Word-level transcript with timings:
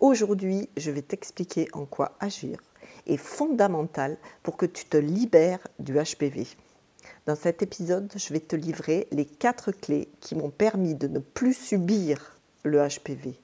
Aujourd'hui, 0.00 0.68
je 0.76 0.92
vais 0.92 1.02
t'expliquer 1.02 1.68
en 1.72 1.84
quoi 1.84 2.12
agir 2.20 2.60
est 3.08 3.16
fondamental 3.16 4.16
pour 4.44 4.56
que 4.56 4.66
tu 4.66 4.84
te 4.84 4.96
libères 4.96 5.66
du 5.80 5.94
HPV. 5.94 6.46
Dans 7.26 7.34
cet 7.34 7.62
épisode, 7.62 8.12
je 8.14 8.32
vais 8.32 8.38
te 8.38 8.54
livrer 8.54 9.08
les 9.10 9.24
quatre 9.24 9.72
clés 9.72 10.08
qui 10.20 10.36
m'ont 10.36 10.50
permis 10.50 10.94
de 10.94 11.08
ne 11.08 11.18
plus 11.18 11.54
subir 11.54 12.38
le 12.62 12.78
HPV 12.78 13.34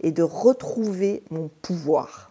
et 0.00 0.12
de 0.12 0.22
retrouver 0.22 1.24
mon 1.30 1.48
pouvoir. 1.60 2.30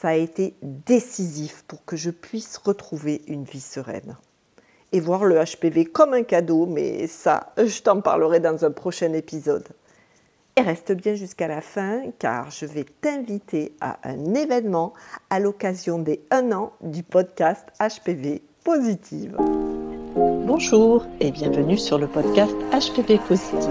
Ça 0.00 0.08
a 0.08 0.14
été 0.14 0.54
décisif 0.62 1.64
pour 1.68 1.84
que 1.84 1.96
je 1.96 2.10
puisse 2.10 2.56
retrouver 2.56 3.22
une 3.28 3.44
vie 3.44 3.60
sereine 3.60 4.16
et 4.90 4.98
voir 4.98 5.24
le 5.24 5.36
HPV 5.36 5.84
comme 5.84 6.12
un 6.12 6.24
cadeau, 6.24 6.66
mais 6.66 7.06
ça, 7.06 7.52
je 7.56 7.82
t'en 7.82 8.00
parlerai 8.00 8.40
dans 8.40 8.64
un 8.64 8.72
prochain 8.72 9.12
épisode. 9.12 9.68
Et 10.58 10.60
reste 10.60 10.90
bien 10.90 11.14
jusqu'à 11.14 11.46
la 11.46 11.60
fin 11.60 12.00
car 12.18 12.50
je 12.50 12.66
vais 12.66 12.84
t'inviter 13.00 13.76
à 13.80 14.00
un 14.02 14.34
événement 14.34 14.92
à 15.30 15.38
l'occasion 15.38 16.00
des 16.00 16.20
1 16.32 16.50
an 16.50 16.72
du 16.80 17.04
podcast 17.04 17.64
HPV 17.78 18.42
Positive. 18.64 19.36
Bonjour 20.16 21.06
et 21.20 21.30
bienvenue 21.30 21.78
sur 21.78 21.96
le 21.96 22.08
podcast 22.08 22.52
HPV 22.72 23.20
Positive, 23.28 23.70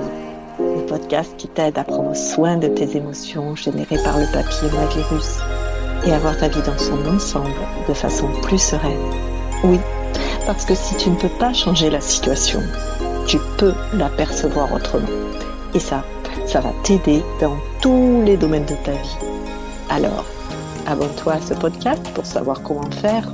le 0.60 0.86
podcast 0.86 1.36
qui 1.36 1.50
t'aide 1.50 1.78
à 1.78 1.84
prendre 1.84 2.16
soin 2.16 2.56
de 2.56 2.70
tes 2.70 2.96
émotions 2.96 3.54
générées 3.54 4.02
par 4.06 4.18
le 4.18 4.32
papillomavirus 4.32 5.40
et 6.06 6.14
avoir 6.14 6.38
ta 6.38 6.48
vie 6.48 6.62
dans 6.62 6.78
son 6.78 7.06
ensemble 7.06 7.52
de 7.90 7.94
façon 7.94 8.32
plus 8.44 8.62
sereine. 8.62 9.12
Oui, 9.66 9.80
parce 10.46 10.64
que 10.64 10.74
si 10.74 10.96
tu 10.96 11.10
ne 11.10 11.18
peux 11.18 11.38
pas 11.38 11.52
changer 11.52 11.90
la 11.90 12.00
situation, 12.00 12.62
tu 13.28 13.40
peux 13.58 13.74
l'apercevoir 13.92 14.72
autrement. 14.72 15.10
Et 15.74 15.80
ça, 15.80 16.06
ça 16.46 16.62
va 16.62 16.72
t'aider 16.84 17.24
dans 17.40 17.58
tous 17.82 18.22
les 18.24 18.38
domaines 18.38 18.66
de 18.66 18.76
ta 18.84 18.92
vie. 18.92 19.18
Alors, 19.90 20.26
abonne-toi 20.86 21.34
à 21.34 21.42
ce 21.42 21.54
podcast 21.54 22.04
pour 22.14 22.26
savoir 22.26 22.62
comment 22.62 22.90
faire. 22.92 23.34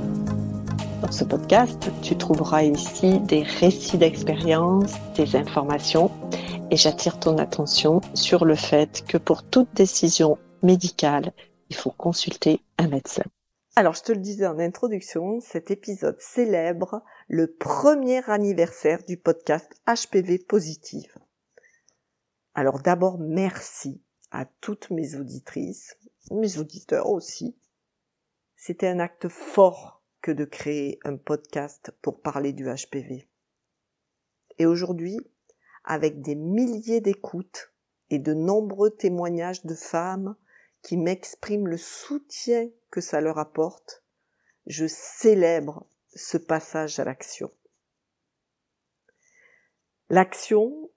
Dans 1.02 1.12
ce 1.12 1.24
podcast, 1.24 1.90
tu 2.02 2.16
trouveras 2.16 2.62
ici 2.62 3.20
des 3.20 3.42
récits 3.42 3.98
d'expérience, 3.98 4.92
des 5.16 5.36
informations 5.36 6.10
et 6.70 6.76
j'attire 6.76 7.18
ton 7.20 7.38
attention 7.38 8.00
sur 8.14 8.44
le 8.44 8.54
fait 8.54 9.04
que 9.06 9.18
pour 9.18 9.42
toute 9.42 9.72
décision 9.74 10.38
médicale, 10.62 11.32
il 11.70 11.76
faut 11.76 11.90
consulter 11.90 12.60
un 12.78 12.88
médecin. 12.88 13.24
Alors, 13.76 13.94
je 13.94 14.02
te 14.02 14.12
le 14.12 14.20
disais 14.20 14.46
en 14.46 14.58
introduction, 14.58 15.40
cet 15.40 15.70
épisode 15.70 16.16
célèbre 16.20 17.02
le 17.28 17.48
premier 17.48 18.22
anniversaire 18.30 19.00
du 19.06 19.16
podcast 19.16 19.70
HPV 19.86 20.38
Positive. 20.38 21.12
Alors 22.56 22.80
d'abord, 22.80 23.18
merci 23.18 24.00
à 24.30 24.44
toutes 24.44 24.90
mes 24.90 25.16
auditrices, 25.16 25.98
mes 26.30 26.58
auditeurs 26.58 27.10
aussi. 27.10 27.56
C'était 28.54 28.86
un 28.86 29.00
acte 29.00 29.28
fort 29.28 30.02
que 30.22 30.30
de 30.30 30.44
créer 30.44 31.00
un 31.04 31.16
podcast 31.16 31.92
pour 32.00 32.22
parler 32.22 32.52
du 32.52 32.66
HPV. 32.66 33.28
Et 34.58 34.66
aujourd'hui, 34.66 35.18
avec 35.82 36.22
des 36.22 36.36
milliers 36.36 37.00
d'écoutes 37.00 37.72
et 38.10 38.20
de 38.20 38.32
nombreux 38.32 38.90
témoignages 38.90 39.66
de 39.66 39.74
femmes 39.74 40.36
qui 40.82 40.96
m'expriment 40.96 41.66
le 41.66 41.76
soutien 41.76 42.70
que 42.92 43.00
ça 43.00 43.20
leur 43.20 43.38
apporte, 43.38 44.04
je 44.66 44.86
célèbre 44.86 45.88
ce 46.14 46.38
passage 46.38 47.00
à 47.00 47.04
l'action. 47.04 47.50
L'action, 50.08 50.90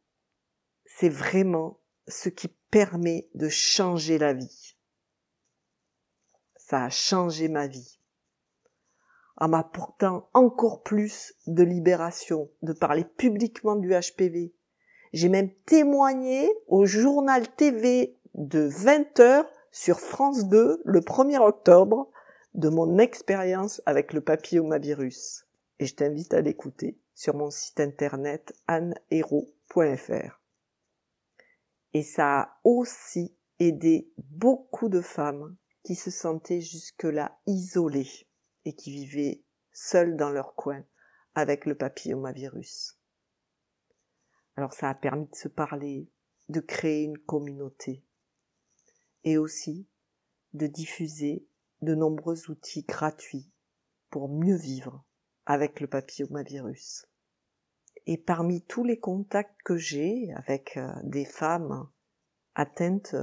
c'est 1.00 1.10
vraiment 1.10 1.80
ce 2.08 2.30
qui 2.30 2.48
permet 2.72 3.30
de 3.36 3.50
changer 3.50 4.18
la 4.18 4.34
vie. 4.34 4.76
Ça 6.56 6.86
a 6.86 6.90
changé 6.90 7.50
ma 7.50 7.68
vie. 7.68 8.00
En 9.36 9.50
m'apportant 9.50 10.28
encore 10.34 10.82
plus 10.82 11.36
de 11.46 11.62
libération, 11.62 12.50
de 12.64 12.74
parler 12.74 13.04
publiquement 13.04 13.76
du 13.76 13.90
HPV. 13.90 14.56
J'ai 15.14 15.30
même 15.30 15.54
témoigné 15.68 16.52
au 16.66 16.88
journal 16.88 17.48
TV 17.48 18.18
de 18.34 18.62
20 18.62 19.20
heures 19.20 19.46
sur 19.72 20.00
France 20.00 20.50
2 20.50 20.82
le 20.84 21.00
1er 21.02 21.38
octobre 21.38 22.10
de 22.56 22.70
mon 22.70 22.98
expérience 22.98 23.84
avec 23.86 24.14
le 24.14 24.22
papillomavirus. 24.22 25.46
Et 25.78 25.86
je 25.86 25.94
t'invite 25.94 26.34
à 26.34 26.42
l'écouter 26.42 26.98
sur 27.14 27.36
mon 27.36 27.52
site 27.52 27.80
internet 27.80 28.56
annehero.fr. 28.66 30.42
Et 31.98 32.04
ça 32.04 32.42
a 32.42 32.60
aussi 32.64 33.36
aidé 33.58 34.14
beaucoup 34.20 34.88
de 34.88 35.02
femmes 35.02 35.58
qui 35.82 35.96
se 35.96 36.12
sentaient 36.12 36.62
jusque-là 36.62 37.40
isolées 37.48 38.30
et 38.66 38.76
qui 38.76 38.92
vivaient 38.92 39.44
seules 39.72 40.16
dans 40.16 40.30
leur 40.30 40.54
coin 40.54 40.86
avec 41.34 41.66
le 41.66 41.74
papillomavirus. 41.74 43.00
Alors 44.58 44.74
ça 44.74 44.92
a 44.92 44.94
permis 44.94 45.26
de 45.26 45.36
se 45.36 45.48
parler, 45.48 46.08
de 46.50 46.60
créer 46.60 47.02
une 47.02 47.18
communauté 47.18 48.06
et 49.24 49.40
aussi 49.40 49.90
de 50.54 50.68
diffuser 50.68 51.48
de 51.82 51.96
nombreux 51.96 52.52
outils 52.52 52.84
gratuits 52.84 53.52
pour 54.12 54.30
mieux 54.30 54.58
vivre 54.58 55.04
avec 55.48 55.80
le 55.80 55.88
papillomavirus. 55.88 57.08
Et 58.10 58.18
parmi 58.18 58.62
tous 58.62 58.86
les 58.86 58.98
contacts 58.98 59.62
que 59.64 59.76
j'ai 59.76 60.32
avec 60.36 60.78
euh, 60.78 60.90
des 61.04 61.26
femmes 61.26 61.90
atteintes 62.56 63.16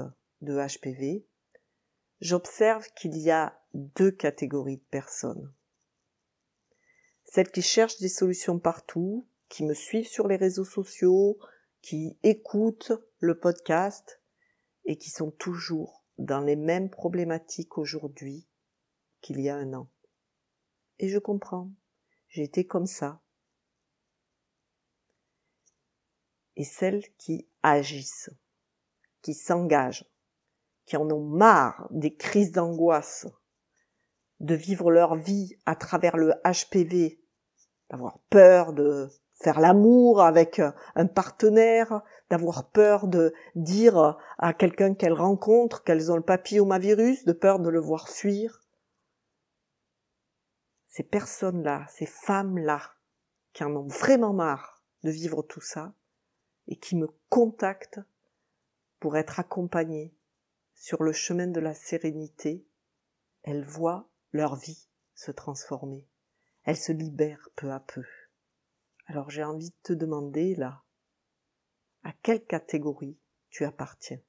de 0.43 0.59
HPV, 0.59 1.27
j'observe 2.21 2.87
qu'il 2.95 3.17
y 3.17 3.31
a 3.31 3.59
deux 3.73 4.11
catégories 4.11 4.77
de 4.77 4.85
personnes. 4.91 5.55
Celles 7.25 7.51
qui 7.51 7.63
cherchent 7.63 7.99
des 7.99 8.11
solutions 8.11 8.59
partout, 8.59 9.27
qui 9.49 9.65
me 9.65 9.73
suivent 9.73 10.07
sur 10.07 10.29
les 10.29 10.37
réseaux 10.37 10.67
sociaux, 10.67 11.39
qui 11.81 12.19
écoutent 12.23 12.93
le 13.21 13.39
podcast 13.39 14.21
et 14.85 14.99
qui 14.99 15.09
sont 15.09 15.31
toujours 15.31 16.05
dans 16.19 16.43
les 16.43 16.57
mêmes 16.57 16.91
problématiques 16.91 17.79
aujourd'hui 17.79 18.47
qu'il 19.23 19.41
y 19.41 19.49
a 19.49 19.57
un 19.57 19.73
an. 19.73 19.89
Et 20.99 21.09
je 21.09 21.19
comprends. 21.19 21.71
J'étais 22.29 22.65
comme 22.65 22.87
ça. 22.87 23.24
Et 26.57 26.65
celles 26.65 27.03
qui 27.19 27.49
agissent, 27.63 28.31
qui 29.23 29.35
s'engagent, 29.35 30.07
qui 30.87 30.97
en 30.97 31.11
ont 31.11 31.25
marre 31.25 31.89
des 31.91 32.15
crises 32.15 32.53
d'angoisse, 32.53 33.27
de 34.41 34.55
vivre 34.55 34.91
leur 34.91 35.17
vie 35.17 35.57
à 35.67 35.75
travers 35.75 36.17
le 36.17 36.35
HPV, 36.45 37.21
d'avoir 37.91 38.19
peur 38.31 38.73
de 38.73 39.09
faire 39.43 39.61
l'amour 39.61 40.23
avec 40.23 40.61
un 40.95 41.07
partenaire, 41.07 42.03
d'avoir 42.31 42.71
peur 42.71 43.09
de 43.09 43.35
dire 43.55 44.19
à 44.39 44.55
quelqu'un 44.55 44.95
qu'elles 44.95 45.13
rencontrent 45.13 45.83
qu'elles 45.83 46.13
ont 46.13 46.17
le 46.17 46.23
papillomavirus, 46.23 47.25
de 47.25 47.33
peur 47.33 47.59
de 47.59 47.69
le 47.69 47.81
voir 47.81 48.09
fuir. 48.09 48.61
Ces 50.89 51.03
personnes-là, 51.03 51.87
ces 51.89 52.07
femmes-là, 52.07 52.81
qui 53.53 53.65
en 53.65 53.75
ont 53.75 53.87
vraiment 53.87 54.33
marre 54.33 54.85
de 55.03 55.11
vivre 55.11 55.43
tout 55.43 55.61
ça, 55.61 55.93
et 56.67 56.77
qui 56.77 56.97
me 56.97 57.09
contactent 57.29 58.01
pour 59.01 59.17
être 59.17 59.39
accompagnées 59.39 60.15
sur 60.75 61.03
le 61.03 61.13
chemin 61.13 61.47
de 61.47 61.61
la 61.61 61.75
sérénité, 61.75 62.67
elles 63.43 63.65
voient 63.65 64.09
leur 64.33 64.57
vie 64.57 64.89
se 65.15 65.31
transformer. 65.31 66.09
Elles 66.65 66.77
se 66.77 66.93
libèrent 66.93 67.51
peu 67.57 67.71
à 67.71 67.81
peu. 67.81 68.05
Alors 69.07 69.31
j'ai 69.31 69.45
envie 69.45 69.71
de 69.71 69.77
te 69.83 69.93
demander 69.93 70.55
là, 70.55 70.83
à 72.03 72.13
quelle 72.23 72.45
catégorie 72.45 73.19
tu 73.51 73.65
appartiens? 73.65 74.21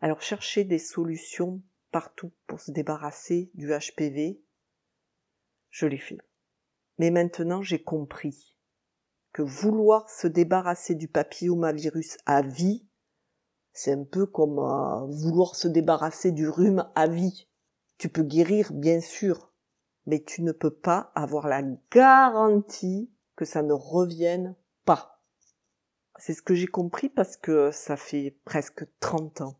Alors 0.00 0.22
chercher 0.22 0.64
des 0.64 0.78
solutions 0.78 1.62
partout 1.92 2.32
pour 2.46 2.60
se 2.60 2.72
débarrasser 2.72 3.50
du 3.54 3.68
HPV, 3.68 4.42
je 5.70 5.86
l'ai 5.86 5.98
fait. 5.98 6.18
Mais 6.98 7.10
maintenant 7.10 7.62
j'ai 7.62 7.82
compris 7.82 8.56
que 9.32 9.42
vouloir 9.42 10.08
se 10.10 10.26
débarrasser 10.26 10.94
du 10.94 11.08
papillomavirus 11.08 12.18
à 12.26 12.42
vie, 12.42 12.86
c'est 13.72 13.92
un 13.92 14.04
peu 14.04 14.26
comme 14.26 14.58
euh, 14.58 15.06
vouloir 15.06 15.56
se 15.56 15.68
débarrasser 15.68 16.32
du 16.32 16.48
rhume 16.48 16.86
à 16.94 17.06
vie. 17.06 17.48
Tu 17.96 18.08
peux 18.08 18.22
guérir, 18.22 18.72
bien 18.72 19.00
sûr, 19.00 19.52
mais 20.06 20.22
tu 20.22 20.42
ne 20.42 20.52
peux 20.52 20.74
pas 20.74 21.10
avoir 21.14 21.48
la 21.48 21.62
garantie 21.90 23.10
que 23.36 23.44
ça 23.44 23.62
ne 23.62 23.72
revienne 23.72 24.54
pas. 24.84 25.22
C'est 26.18 26.34
ce 26.34 26.42
que 26.42 26.54
j'ai 26.54 26.66
compris 26.66 27.08
parce 27.08 27.36
que 27.36 27.70
ça 27.70 27.96
fait 27.96 28.38
presque 28.44 28.86
30 29.00 29.40
ans 29.40 29.58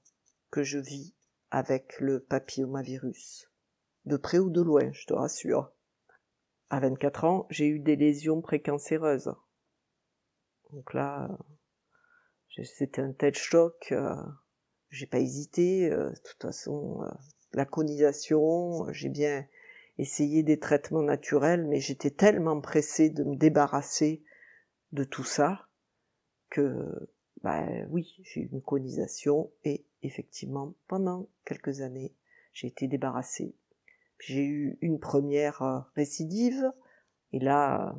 que 0.50 0.62
je 0.62 0.78
vis 0.78 1.14
avec 1.50 1.98
le 1.98 2.20
papillomavirus. 2.20 3.50
De 4.04 4.16
près 4.16 4.38
ou 4.38 4.50
de 4.50 4.60
loin, 4.60 4.90
je 4.92 5.06
te 5.06 5.14
rassure. 5.14 5.72
À 6.72 6.80
24 6.80 7.24
ans, 7.24 7.46
j'ai 7.50 7.66
eu 7.66 7.80
des 7.80 7.96
lésions 7.96 8.40
précancéreuses. 8.40 9.34
Donc 10.72 10.94
là, 10.94 11.28
C'était 12.64 13.02
un 13.02 13.12
tel 13.12 13.34
choc, 13.34 13.88
euh, 13.92 14.16
j'ai 14.88 15.06
pas 15.06 15.18
hésité. 15.18 15.92
Euh, 15.92 16.08
de 16.08 16.18
toute 16.24 16.40
façon, 16.40 17.02
euh, 17.02 17.10
la 17.52 17.66
conisation, 17.66 18.90
j'ai 18.90 19.10
bien 19.10 19.46
essayé 19.98 20.42
des 20.42 20.58
traitements 20.58 21.02
naturels, 21.02 21.66
mais 21.66 21.78
j'étais 21.78 22.10
tellement 22.10 22.58
pressée 22.62 23.10
de 23.10 23.22
me 23.22 23.36
débarrasser 23.36 24.24
de 24.92 25.04
tout 25.04 25.24
ça 25.24 25.68
que, 26.48 26.90
bah 27.42 27.66
oui, 27.90 28.16
j'ai 28.22 28.40
eu 28.40 28.48
une 28.50 28.62
conisation 28.62 29.52
et 29.64 29.84
effectivement, 30.02 30.74
pendant 30.88 31.28
quelques 31.44 31.82
années, 31.82 32.14
j'ai 32.54 32.68
été 32.68 32.88
débarrassée. 32.88 33.54
J'ai 34.24 34.44
eu 34.44 34.78
une 34.80 35.00
première 35.00 35.90
récidive. 35.96 36.70
Et 37.32 37.40
là, 37.40 37.92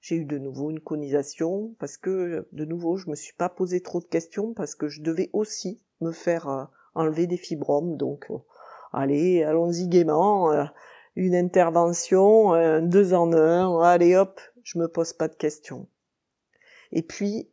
j'ai 0.00 0.16
eu 0.16 0.24
de 0.24 0.38
nouveau 0.38 0.70
une 0.70 0.80
conisation 0.80 1.74
parce 1.78 1.98
que 1.98 2.48
de 2.52 2.64
nouveau 2.64 2.96
je 2.96 3.10
me 3.10 3.14
suis 3.14 3.34
pas 3.34 3.50
posé 3.50 3.82
trop 3.82 4.00
de 4.00 4.06
questions 4.06 4.54
parce 4.54 4.74
que 4.74 4.88
je 4.88 5.02
devais 5.02 5.28
aussi 5.34 5.82
me 6.00 6.10
faire 6.10 6.48
euh, 6.48 6.64
enlever 6.94 7.26
des 7.26 7.36
fibromes. 7.36 7.98
Donc 7.98 8.30
euh, 8.30 8.38
allez 8.92 9.42
allons-y 9.42 9.88
gaiement 9.88 10.52
euh, 10.52 10.64
une 11.16 11.34
intervention 11.34 12.80
deux 12.80 13.12
en 13.12 13.32
un 13.34 13.80
allez 13.82 14.16
hop 14.16 14.40
je 14.62 14.78
me 14.78 14.88
pose 14.88 15.12
pas 15.12 15.28
de 15.28 15.34
questions. 15.34 15.86
Et 16.92 17.02
puis 17.02 17.50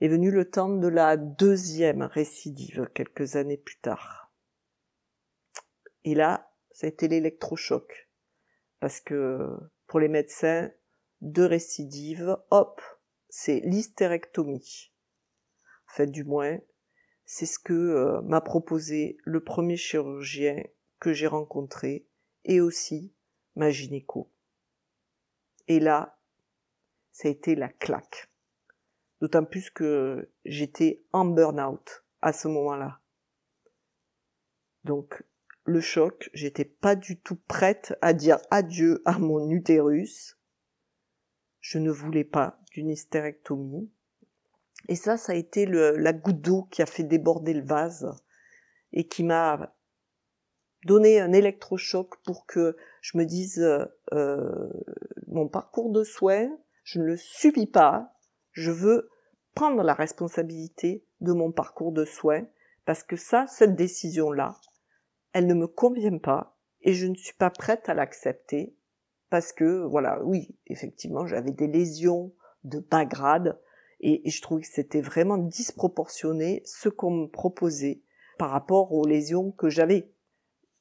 est 0.00 0.08
venu 0.08 0.30
le 0.30 0.48
temps 0.48 0.70
de 0.70 0.88
la 0.88 1.18
deuxième 1.18 2.02
récidive 2.02 2.88
quelques 2.94 3.36
années 3.36 3.58
plus 3.58 3.80
tard. 3.80 4.32
Et 6.04 6.14
là 6.14 6.53
ça 6.74 6.86
a 6.86 6.90
été 6.90 7.08
l'électrochoc 7.08 8.10
parce 8.80 9.00
que 9.00 9.48
pour 9.86 10.00
les 10.00 10.08
médecins 10.08 10.70
de 11.20 11.42
récidive, 11.42 12.36
hop, 12.50 12.82
c'est 13.30 13.60
l'hystérectomie. 13.60 14.92
En 15.88 15.92
fait, 15.94 16.08
du 16.08 16.24
moins, 16.24 16.58
c'est 17.24 17.46
ce 17.46 17.58
que 17.58 17.72
euh, 17.72 18.20
m'a 18.22 18.40
proposé 18.40 19.16
le 19.24 19.42
premier 19.42 19.76
chirurgien 19.76 20.62
que 20.98 21.12
j'ai 21.12 21.28
rencontré 21.28 22.06
et 22.44 22.60
aussi 22.60 23.14
ma 23.54 23.70
gynéco. 23.70 24.30
Et 25.68 25.78
là, 25.78 26.18
ça 27.12 27.28
a 27.28 27.30
été 27.30 27.54
la 27.54 27.68
claque. 27.68 28.30
D'autant 29.20 29.44
plus 29.44 29.70
que 29.70 30.30
j'étais 30.44 31.04
en 31.12 31.24
burn-out 31.24 32.04
à 32.20 32.32
ce 32.32 32.48
moment-là. 32.48 33.00
Donc, 34.82 35.22
le 35.64 35.80
choc, 35.80 36.30
j'étais 36.34 36.64
pas 36.64 36.94
du 36.94 37.18
tout 37.18 37.36
prête 37.48 37.96
à 38.02 38.12
dire 38.12 38.38
adieu 38.50 39.02
à 39.04 39.18
mon 39.18 39.50
utérus. 39.50 40.38
Je 41.60 41.78
ne 41.78 41.90
voulais 41.90 42.24
pas 42.24 42.60
d'une 42.72 42.90
hystérectomie. 42.90 43.90
Et 44.88 44.96
ça, 44.96 45.16
ça 45.16 45.32
a 45.32 45.36
été 45.36 45.64
le, 45.64 45.96
la 45.96 46.12
goutte 46.12 46.42
d'eau 46.42 46.68
qui 46.70 46.82
a 46.82 46.86
fait 46.86 47.04
déborder 47.04 47.54
le 47.54 47.64
vase 47.64 48.14
et 48.92 49.08
qui 49.08 49.24
m'a 49.24 49.74
donné 50.84 51.20
un 51.20 51.32
électrochoc 51.32 52.16
pour 52.24 52.44
que 52.44 52.76
je 53.00 53.16
me 53.16 53.24
dise 53.24 53.66
euh, 54.12 54.68
mon 55.26 55.48
parcours 55.48 55.90
de 55.90 56.04
soins, 56.04 56.50
je 56.82 56.98
ne 57.00 57.04
le 57.04 57.16
subis 57.16 57.66
pas, 57.66 58.14
je 58.52 58.70
veux 58.70 59.10
prendre 59.54 59.82
la 59.82 59.94
responsabilité 59.94 61.06
de 61.22 61.32
mon 61.32 61.52
parcours 61.52 61.92
de 61.92 62.04
soins 62.04 62.44
parce 62.84 63.02
que 63.02 63.16
ça, 63.16 63.46
cette 63.46 63.74
décision-là, 63.74 64.60
elle 65.34 65.46
ne 65.46 65.54
me 65.54 65.66
convient 65.66 66.16
pas 66.16 66.56
et 66.80 66.94
je 66.94 67.06
ne 67.06 67.14
suis 67.14 67.34
pas 67.34 67.50
prête 67.50 67.88
à 67.88 67.94
l'accepter 67.94 68.74
parce 69.28 69.52
que 69.52 69.84
voilà, 69.84 70.22
oui, 70.24 70.56
effectivement, 70.66 71.26
j'avais 71.26 71.50
des 71.50 71.66
lésions 71.66 72.32
de 72.62 72.78
bas 72.78 73.04
grade 73.04 73.60
et, 74.00 74.28
je 74.30 74.42
trouvais 74.42 74.62
que 74.62 74.68
c'était 74.68 75.00
vraiment 75.00 75.38
disproportionné 75.38 76.62
ce 76.64 76.88
qu'on 76.88 77.10
me 77.10 77.26
proposait 77.26 78.02
par 78.38 78.50
rapport 78.50 78.92
aux 78.92 79.06
lésions 79.06 79.50
que 79.50 79.68
j'avais. 79.68 80.10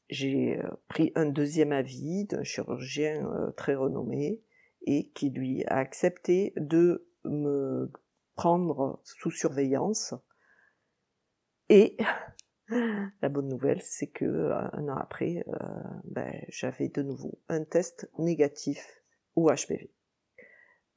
J'ai 0.10 0.60
euh, 0.60 0.70
pris 0.88 1.12
un 1.16 1.26
deuxième 1.26 1.72
avis 1.72 2.26
d'un 2.26 2.44
chirurgien 2.44 3.26
euh, 3.26 3.52
très 3.52 3.76
renommé 3.76 4.42
et 4.86 5.10
qui 5.16 5.30
lui 5.30 5.64
a 5.66 5.78
accepté 5.78 6.54
de 6.58 7.08
me 7.24 7.92
prendre 8.36 9.00
sous 9.04 9.32
surveillance 9.32 10.14
et 11.70 11.98
la 12.70 13.30
bonne 13.30 13.50
nouvelle, 13.50 13.82
c'est 13.82 14.08
que 14.08 14.26
euh, 14.26 14.58
un 14.74 14.88
an 14.88 14.96
après, 14.96 15.44
euh, 15.48 15.54
ben, 16.06 16.34
j'avais 16.50 16.90
de 16.90 17.02
nouveau 17.02 17.40
un 17.50 17.64
test 17.64 18.10
négatif 18.18 19.04
au 19.36 19.50
HPV. 19.50 19.92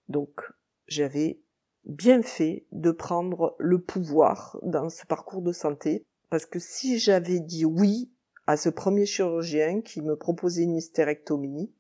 Donc, 0.09 0.41
j'avais 0.87 1.41
bien 1.85 2.23
fait 2.23 2.67
de 2.73 2.91
prendre 2.91 3.57
le 3.59 3.81
pouvoir 3.81 4.59
dans 4.63 4.89
ce 4.89 5.07
parcours 5.07 5.43
de 5.43 5.53
santé, 5.53 6.05
parce 6.31 6.47
que 6.47 6.59
si 6.59 6.99
j'avais 6.99 7.41
dit 7.41 7.65
oui 7.65 8.11
à 8.47 8.57
ce 8.57 8.69
premier 8.69 9.07
chirurgien 9.07 9.81
qui 9.83 10.03
me 10.03 10.17
proposait 10.17 10.63
une 10.63 10.77
hystérectomie, 10.77 11.73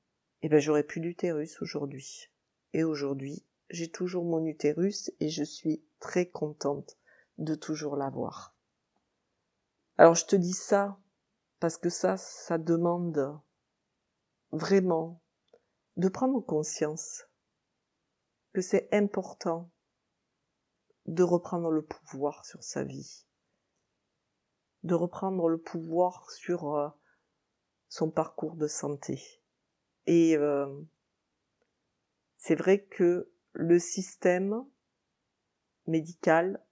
eh 0.42 0.48
ben 0.48 0.60
j'aurais 0.60 0.82
plus 0.82 1.00
d'utérus 1.00 1.60
aujourd'hui. 1.62 2.30
Et 2.72 2.84
aujourd'hui, 2.84 3.44
j'ai 3.70 3.88
toujours 3.88 4.24
mon 4.24 4.44
utérus 4.44 5.12
et 5.20 5.28
je 5.28 5.44
suis 5.44 5.82
très 5.98 6.26
contente 6.26 6.98
de 7.38 7.54
toujours 7.54 7.96
l'avoir. 7.96 8.55
Alors 9.98 10.14
je 10.14 10.26
te 10.26 10.36
dis 10.36 10.52
ça 10.52 10.98
parce 11.60 11.78
que 11.78 11.88
ça, 11.88 12.16
ça 12.16 12.58
demande 12.58 13.40
vraiment 14.52 15.22
de 15.96 16.08
prendre 16.08 16.40
conscience 16.40 17.24
que 18.52 18.60
c'est 18.60 18.88
important 18.92 19.70
de 21.06 21.22
reprendre 21.22 21.70
le 21.70 21.84
pouvoir 21.84 22.44
sur 22.44 22.62
sa 22.62 22.82
vie, 22.82 23.26
de 24.82 24.94
reprendre 24.94 25.48
le 25.48 25.58
pouvoir 25.58 26.30
sur 26.30 26.74
euh, 26.74 26.88
son 27.88 28.10
parcours 28.10 28.56
de 28.56 28.66
santé. 28.66 29.22
Et 30.06 30.36
euh, 30.36 30.82
c'est 32.36 32.56
vrai 32.56 32.84
que 32.84 33.32
le 33.52 33.78
système 33.78 34.64
médical 35.86 36.65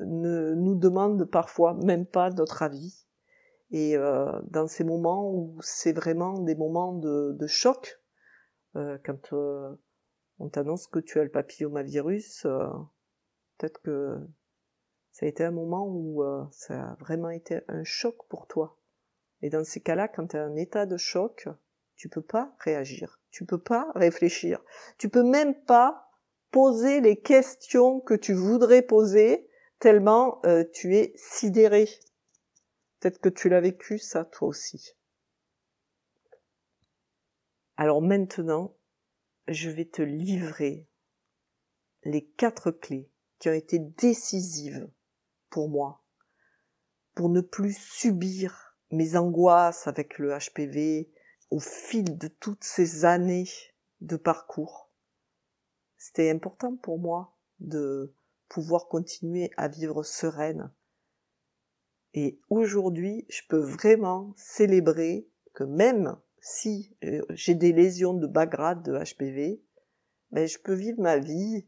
ne 0.00 0.54
nous 0.54 0.74
demande 0.74 1.24
parfois 1.24 1.74
même 1.74 2.06
pas 2.06 2.30
notre 2.30 2.62
avis. 2.62 3.06
Et 3.70 3.96
euh, 3.96 4.30
dans 4.50 4.66
ces 4.66 4.84
moments 4.84 5.30
où 5.30 5.58
c'est 5.60 5.92
vraiment 5.92 6.38
des 6.38 6.54
moments 6.54 6.92
de, 6.92 7.32
de 7.38 7.46
choc, 7.46 8.00
euh, 8.76 8.98
quand 9.04 9.32
euh, 9.32 9.74
on 10.38 10.48
t'annonce 10.48 10.86
que 10.86 10.98
tu 10.98 11.18
as 11.18 11.24
le 11.24 11.30
papillomavirus, 11.30 12.44
euh, 12.46 12.66
peut-être 13.58 13.80
que 13.82 14.16
ça 15.12 15.26
a 15.26 15.28
été 15.28 15.44
un 15.44 15.50
moment 15.50 15.86
où 15.86 16.22
euh, 16.22 16.44
ça 16.50 16.90
a 16.90 16.94
vraiment 16.96 17.30
été 17.30 17.60
un 17.68 17.84
choc 17.84 18.16
pour 18.28 18.46
toi. 18.46 18.78
Et 19.42 19.50
dans 19.50 19.64
ces 19.64 19.80
cas-là, 19.80 20.08
quand 20.08 20.28
tu 20.28 20.36
es 20.36 20.40
en 20.40 20.56
état 20.56 20.86
de 20.86 20.96
choc, 20.96 21.48
tu 21.96 22.08
peux 22.08 22.22
pas 22.22 22.54
réagir, 22.58 23.20
tu 23.30 23.44
peux 23.44 23.60
pas 23.60 23.92
réfléchir, 23.94 24.60
tu 24.98 25.08
peux 25.08 25.22
même 25.22 25.54
pas 25.64 26.10
poser 26.50 27.00
les 27.00 27.20
questions 27.20 28.00
que 28.00 28.14
tu 28.14 28.32
voudrais 28.34 28.82
poser 28.82 29.48
tellement 29.84 30.40
euh, 30.46 30.64
tu 30.72 30.96
es 30.96 31.12
sidéré. 31.14 31.86
Peut-être 32.98 33.20
que 33.20 33.28
tu 33.28 33.50
l'as 33.50 33.60
vécu 33.60 33.98
ça 33.98 34.24
toi 34.24 34.48
aussi. 34.48 34.96
Alors 37.76 38.00
maintenant, 38.00 38.74
je 39.46 39.68
vais 39.68 39.84
te 39.84 40.00
livrer 40.00 40.88
les 42.02 42.24
quatre 42.24 42.70
clés 42.70 43.10
qui 43.38 43.50
ont 43.50 43.52
été 43.52 43.78
décisives 43.78 44.88
pour 45.50 45.68
moi, 45.68 46.02
pour 47.14 47.28
ne 47.28 47.42
plus 47.42 47.76
subir 47.76 48.78
mes 48.90 49.18
angoisses 49.18 49.86
avec 49.86 50.18
le 50.18 50.30
HPV 50.30 51.10
au 51.50 51.60
fil 51.60 52.16
de 52.16 52.28
toutes 52.28 52.64
ces 52.64 53.04
années 53.04 53.50
de 54.00 54.16
parcours. 54.16 54.90
C'était 55.98 56.30
important 56.30 56.74
pour 56.74 56.98
moi 56.98 57.36
de 57.58 58.14
pouvoir 58.48 58.88
continuer 58.88 59.50
à 59.56 59.68
vivre 59.68 60.02
sereine. 60.02 60.72
Et 62.14 62.40
aujourd'hui, 62.48 63.26
je 63.28 63.42
peux 63.48 63.58
vraiment 63.58 64.32
célébrer 64.36 65.28
que 65.52 65.64
même 65.64 66.16
si 66.40 66.96
euh, 67.04 67.24
j'ai 67.30 67.54
des 67.54 67.72
lésions 67.72 68.14
de 68.14 68.26
bas 68.26 68.46
grade 68.46 68.82
de 68.82 68.92
HPV, 68.92 69.62
ben 70.30 70.46
je 70.46 70.58
peux 70.58 70.74
vivre 70.74 71.00
ma 71.00 71.18
vie 71.18 71.66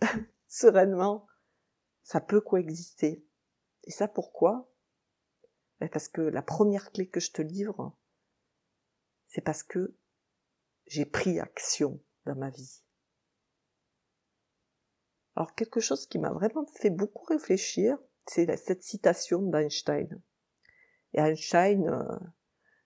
sereinement. 0.48 1.26
Ça 2.02 2.20
peut 2.20 2.40
coexister. 2.40 3.24
Et 3.84 3.90
ça 3.90 4.08
pourquoi? 4.08 4.70
Ben 5.80 5.88
Parce 5.88 6.08
que 6.08 6.22
la 6.22 6.42
première 6.42 6.92
clé 6.92 7.08
que 7.08 7.20
je 7.20 7.32
te 7.32 7.42
livre, 7.42 7.96
c'est 9.28 9.40
parce 9.40 9.62
que 9.62 9.96
j'ai 10.86 11.04
pris 11.04 11.40
action 11.40 12.00
dans 12.24 12.36
ma 12.36 12.50
vie. 12.50 12.82
Alors 15.36 15.54
quelque 15.54 15.80
chose 15.80 16.06
qui 16.06 16.18
m'a 16.18 16.30
vraiment 16.30 16.66
fait 16.66 16.90
beaucoup 16.90 17.26
réfléchir, 17.26 17.98
c'est 18.26 18.56
cette 18.56 18.82
citation 18.82 19.42
d'Einstein. 19.42 20.20
Et 21.12 21.20
Einstein, 21.20 21.88
euh, 21.88 22.18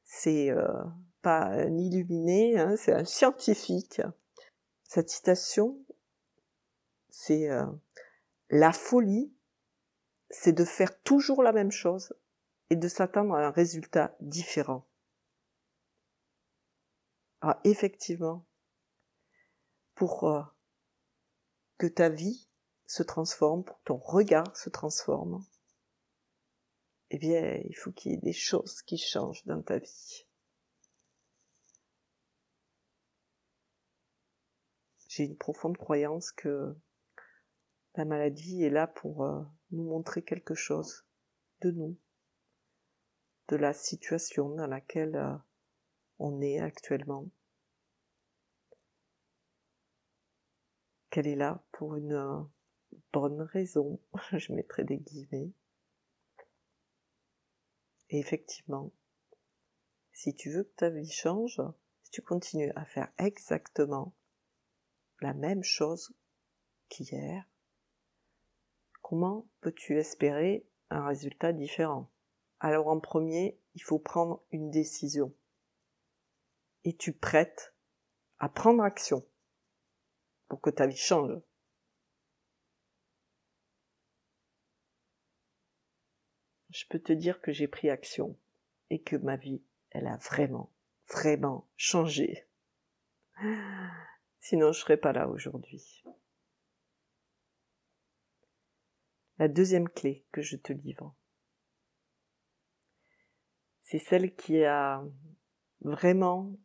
c'est 0.02 0.50
euh, 0.50 0.66
pas 1.23 1.45
un 1.45 1.78
illuminé, 1.78 2.59
hein, 2.59 2.75
c'est 2.76 2.92
un 2.92 3.04
scientifique. 3.04 4.02
Cette 4.83 5.11
citation, 5.11 5.78
c'est 7.09 7.49
euh, 7.49 7.64
La 8.50 8.73
folie, 8.73 9.33
c'est 10.28 10.52
de 10.52 10.64
faire 10.64 11.00
toujours 11.02 11.45
la 11.45 11.52
même 11.52 11.71
chose 11.71 12.12
et 12.71 12.76
de 12.76 12.88
s'attendre 12.88 13.35
à 13.35 13.47
un 13.47 13.50
résultat 13.50 14.16
différent. 14.21 14.87
Ah, 17.42 17.61
effectivement, 17.64 18.45
pour 19.95 20.25
euh, 20.25 20.42
que 21.80 21.87
ta 21.87 22.10
vie 22.10 22.46
se 22.87 23.02
transforme, 23.02 23.64
que 23.64 23.72
ton 23.87 23.96
regard 23.96 24.54
se 24.54 24.68
transforme, 24.68 25.42
eh 27.08 27.16
bien, 27.16 27.58
il 27.64 27.75
faut 27.75 27.90
qu'il 27.90 28.12
y 28.12 28.14
ait 28.16 28.18
des 28.18 28.34
choses 28.34 28.82
qui 28.82 28.99
changent 28.99 29.46
dans 29.46 29.62
ta 29.62 29.78
vie. 29.78 30.26
J'ai 35.08 35.25
une 35.25 35.38
profonde 35.38 35.78
croyance 35.78 36.32
que 36.32 36.76
la 37.94 38.04
maladie 38.04 38.62
est 38.62 38.70
là 38.70 38.87
pour 38.87 39.25
euh, 39.25 39.42
nous 39.70 39.84
montrer 39.84 40.22
quelque 40.22 40.54
chose 40.54 41.06
de 41.62 41.70
nous, 41.70 41.99
de 43.49 43.56
la 43.56 43.72
situation 43.72 44.50
dans 44.50 44.66
laquelle 44.66 45.16
euh, 45.16 45.34
on 46.18 46.42
est 46.42 46.60
actuellement. 46.60 47.30
Qu'elle 51.10 51.26
est 51.26 51.36
là 51.36 51.62
pour 51.72 51.96
une 51.96 52.12
euh, 52.12 52.40
bonne 53.12 53.42
raison, 53.42 54.00
je 54.32 54.52
mettrai 54.52 54.84
des 54.84 54.98
guillemets. 54.98 55.52
Et 58.10 58.18
effectivement, 58.18 58.92
si 60.12 60.34
tu 60.34 60.50
veux 60.50 60.64
que 60.64 60.74
ta 60.76 60.90
vie 60.90 61.10
change, 61.10 61.60
si 62.02 62.10
tu 62.10 62.22
continues 62.22 62.72
à 62.76 62.84
faire 62.84 63.12
exactement 63.18 64.14
la 65.20 65.34
même 65.34 65.62
chose 65.62 66.12
qu'hier, 66.88 67.44
comment 69.02 69.48
peux-tu 69.60 69.98
espérer 69.98 70.66
un 70.90 71.06
résultat 71.06 71.52
différent? 71.52 72.10
Alors 72.58 72.88
en 72.88 73.00
premier, 73.00 73.58
il 73.74 73.82
faut 73.82 73.98
prendre 73.98 74.42
une 74.50 74.70
décision. 74.70 75.34
Et 76.84 76.96
tu 76.96 77.12
prêtes 77.12 77.74
à 78.38 78.48
prendre 78.48 78.82
action 78.82 79.24
pour 80.50 80.61
que 80.61 80.69
ta 80.69 80.88
vie 80.88 80.97
change. 80.97 81.40
Je 86.71 86.85
peux 86.88 86.99
te 86.99 87.12
dire 87.12 87.40
que 87.40 87.52
j'ai 87.52 87.69
pris 87.69 87.88
action 87.88 88.37
et 88.90 89.00
que 89.00 89.14
ma 89.14 89.37
vie, 89.37 89.62
elle 89.90 90.09
a 90.09 90.16
vraiment, 90.16 90.73
vraiment 91.07 91.69
changé. 91.76 92.49
Sinon, 94.40 94.73
je 94.73 94.80
serais 94.80 94.97
pas 94.97 95.12
là 95.12 95.28
aujourd'hui. 95.28 96.02
La 99.38 99.47
deuxième 99.47 99.88
clé 99.88 100.26
que 100.33 100.42
je 100.42 100.57
te 100.57 100.73
livre, 100.73 101.14
c'est 103.83 104.00
celle 104.00 104.35
qui 104.35 104.64
a 104.64 105.04
vraiment 105.83 106.59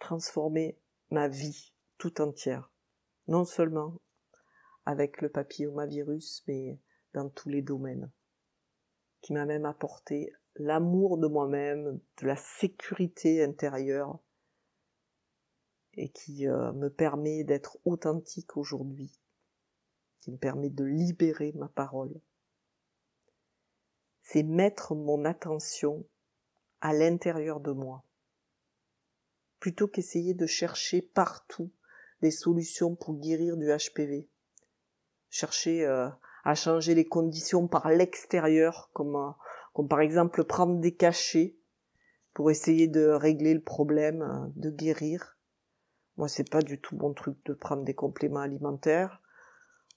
transformé 0.00 0.76
ma 1.10 1.28
vie 1.28 1.72
tout 2.00 2.20
entière. 2.22 2.72
Non 3.28 3.44
seulement 3.44 4.00
avec 4.86 5.20
le 5.20 5.28
papillomavirus, 5.28 6.42
mais 6.48 6.80
dans 7.12 7.28
tous 7.28 7.50
les 7.50 7.62
domaines. 7.62 8.10
Qui 9.20 9.34
m'a 9.34 9.44
même 9.44 9.66
apporté 9.66 10.32
l'amour 10.56 11.18
de 11.18 11.28
moi-même, 11.28 12.00
de 12.20 12.26
la 12.26 12.36
sécurité 12.36 13.44
intérieure, 13.44 14.18
et 15.94 16.08
qui 16.08 16.48
euh, 16.48 16.72
me 16.72 16.88
permet 16.88 17.44
d'être 17.44 17.76
authentique 17.84 18.56
aujourd'hui, 18.56 19.12
qui 20.20 20.32
me 20.32 20.38
permet 20.38 20.70
de 20.70 20.84
libérer 20.84 21.52
ma 21.52 21.68
parole. 21.68 22.18
C'est 24.22 24.42
mettre 24.42 24.94
mon 24.94 25.26
attention 25.26 26.06
à 26.80 26.94
l'intérieur 26.94 27.60
de 27.60 27.72
moi, 27.72 28.04
plutôt 29.58 29.86
qu'essayer 29.86 30.32
de 30.32 30.46
chercher 30.46 31.02
partout 31.02 31.70
des 32.22 32.30
solutions 32.30 32.94
pour 32.94 33.14
guérir 33.14 33.56
du 33.56 33.66
HPV. 33.66 34.28
Chercher 35.28 35.84
euh, 35.86 36.08
à 36.44 36.54
changer 36.54 36.94
les 36.94 37.06
conditions 37.06 37.68
par 37.68 37.88
l'extérieur, 37.88 38.90
comme, 38.92 39.16
euh, 39.16 39.30
comme 39.72 39.88
par 39.88 40.00
exemple 40.00 40.44
prendre 40.44 40.80
des 40.80 40.94
cachets 40.94 41.56
pour 42.34 42.50
essayer 42.50 42.88
de 42.88 43.08
régler 43.08 43.54
le 43.54 43.62
problème, 43.62 44.52
de 44.56 44.70
guérir. 44.70 45.36
Moi, 46.16 46.28
c'est 46.28 46.48
pas 46.48 46.62
du 46.62 46.80
tout 46.80 46.96
mon 46.96 47.12
truc 47.12 47.36
de 47.46 47.54
prendre 47.54 47.84
des 47.84 47.94
compléments 47.94 48.40
alimentaires. 48.40 49.22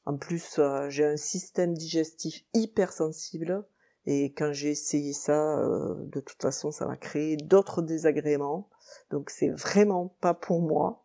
En 0.05 0.17
plus, 0.17 0.59
euh, 0.59 0.89
j'ai 0.89 1.05
un 1.05 1.17
système 1.17 1.73
digestif 1.73 2.45
hyper 2.53 2.91
sensible 2.91 3.65
et 4.05 4.33
quand 4.33 4.51
j'ai 4.51 4.71
essayé 4.71 5.13
ça, 5.13 5.59
euh, 5.59 5.95
de 5.97 6.19
toute 6.19 6.41
façon, 6.41 6.71
ça 6.71 6.85
m'a 6.85 6.97
créé 6.97 7.37
d'autres 7.37 7.81
désagréments. 7.81 8.69
Donc, 9.11 9.29
c'est 9.29 9.49
vraiment 9.49 10.15
pas 10.19 10.33
pour 10.33 10.61
moi. 10.61 11.02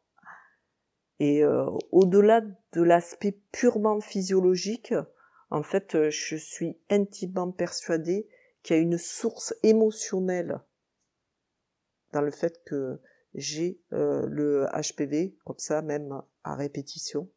Et 1.20 1.42
euh, 1.42 1.66
au-delà 1.90 2.42
de 2.72 2.82
l'aspect 2.82 3.38
purement 3.52 4.00
physiologique, 4.00 4.94
en 5.50 5.62
fait, 5.62 6.10
je 6.10 6.36
suis 6.36 6.78
intimement 6.90 7.50
persuadée 7.50 8.28
qu'il 8.62 8.76
y 8.76 8.78
a 8.78 8.82
une 8.82 8.98
source 8.98 9.54
émotionnelle 9.62 10.60
dans 12.12 12.20
le 12.20 12.30
fait 12.30 12.62
que 12.64 13.00
j'ai 13.34 13.80
euh, 13.92 14.26
le 14.26 14.66
HPV, 14.72 15.36
comme 15.44 15.58
ça, 15.58 15.82
même 15.82 16.22
à 16.44 16.54
répétition. 16.54 17.28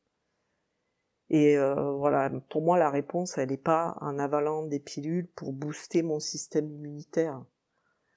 Et 1.29 1.57
euh, 1.57 1.93
voilà, 1.93 2.29
pour 2.49 2.61
moi, 2.61 2.77
la 2.77 2.89
réponse, 2.89 3.37
elle 3.37 3.49
n'est 3.49 3.57
pas 3.57 3.97
en 4.01 4.19
avalant 4.19 4.65
des 4.65 4.79
pilules 4.79 5.27
pour 5.27 5.53
booster 5.53 6.03
mon 6.03 6.19
système 6.19 6.69
immunitaire. 6.69 7.43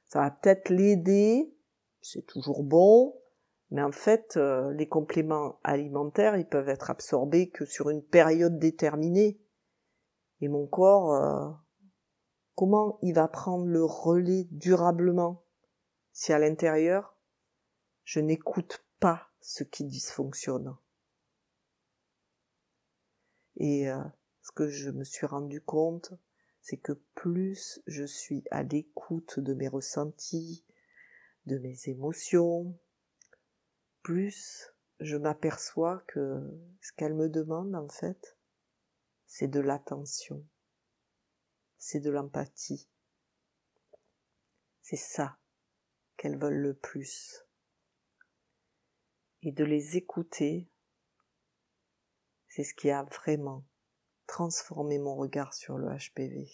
Ça 0.06 0.20
va 0.20 0.30
peut-être 0.30 0.68
l'aider, 0.68 1.52
c'est 2.00 2.26
toujours 2.26 2.64
bon, 2.64 3.16
mais 3.74 3.82
en 3.82 3.90
fait, 3.90 4.36
euh, 4.36 4.72
les 4.72 4.88
compléments 4.88 5.58
alimentaires, 5.64 6.36
ils 6.36 6.48
peuvent 6.48 6.68
être 6.68 6.90
absorbés 6.90 7.50
que 7.50 7.64
sur 7.64 7.90
une 7.90 8.04
période 8.04 8.58
déterminée. 8.60 9.40
Et 10.40 10.46
mon 10.46 10.66
corps, 10.68 11.58
comment 12.54 12.98
il 13.02 13.14
va 13.14 13.26
prendre 13.26 13.66
le 13.66 13.84
relais 13.84 14.46
durablement 14.52 15.44
si 16.12 16.32
à 16.32 16.38
l'intérieur, 16.38 17.16
je 18.04 18.20
n'écoute 18.20 18.86
pas 19.00 19.32
ce 19.40 19.64
qui 19.64 19.84
dysfonctionne. 19.84 20.76
Et 23.56 23.90
euh, 23.90 23.98
ce 24.42 24.52
que 24.52 24.68
je 24.68 24.90
me 24.90 25.02
suis 25.02 25.26
rendu 25.26 25.60
compte, 25.60 26.14
c'est 26.60 26.76
que 26.76 26.92
plus 27.14 27.82
je 27.88 28.04
suis 28.04 28.44
à 28.52 28.62
l'écoute 28.62 29.40
de 29.40 29.54
mes 29.54 29.66
ressentis, 29.66 30.64
de 31.46 31.58
mes 31.58 31.76
émotions, 31.88 32.78
plus 34.04 34.70
je 35.00 35.16
m'aperçois 35.16 36.04
que 36.06 36.40
ce 36.80 36.92
qu'elles 36.92 37.14
me 37.14 37.28
demandent 37.28 37.74
en 37.74 37.88
fait, 37.88 38.38
c'est 39.26 39.48
de 39.48 39.58
l'attention, 39.58 40.46
c'est 41.78 42.00
de 42.00 42.10
l'empathie. 42.10 42.88
C'est 44.82 44.96
ça 44.96 45.38
qu'elles 46.16 46.38
veulent 46.38 46.60
le 46.60 46.74
plus 46.74 47.44
et 49.42 49.52
de 49.52 49.64
les 49.64 49.96
écouter, 49.96 50.68
c'est 52.48 52.64
ce 52.64 52.74
qui 52.74 52.90
a 52.90 53.02
vraiment 53.04 53.64
transformé 54.26 54.98
mon 54.98 55.16
regard 55.16 55.54
sur 55.54 55.76
le 55.78 55.88
HPV. 55.88 56.48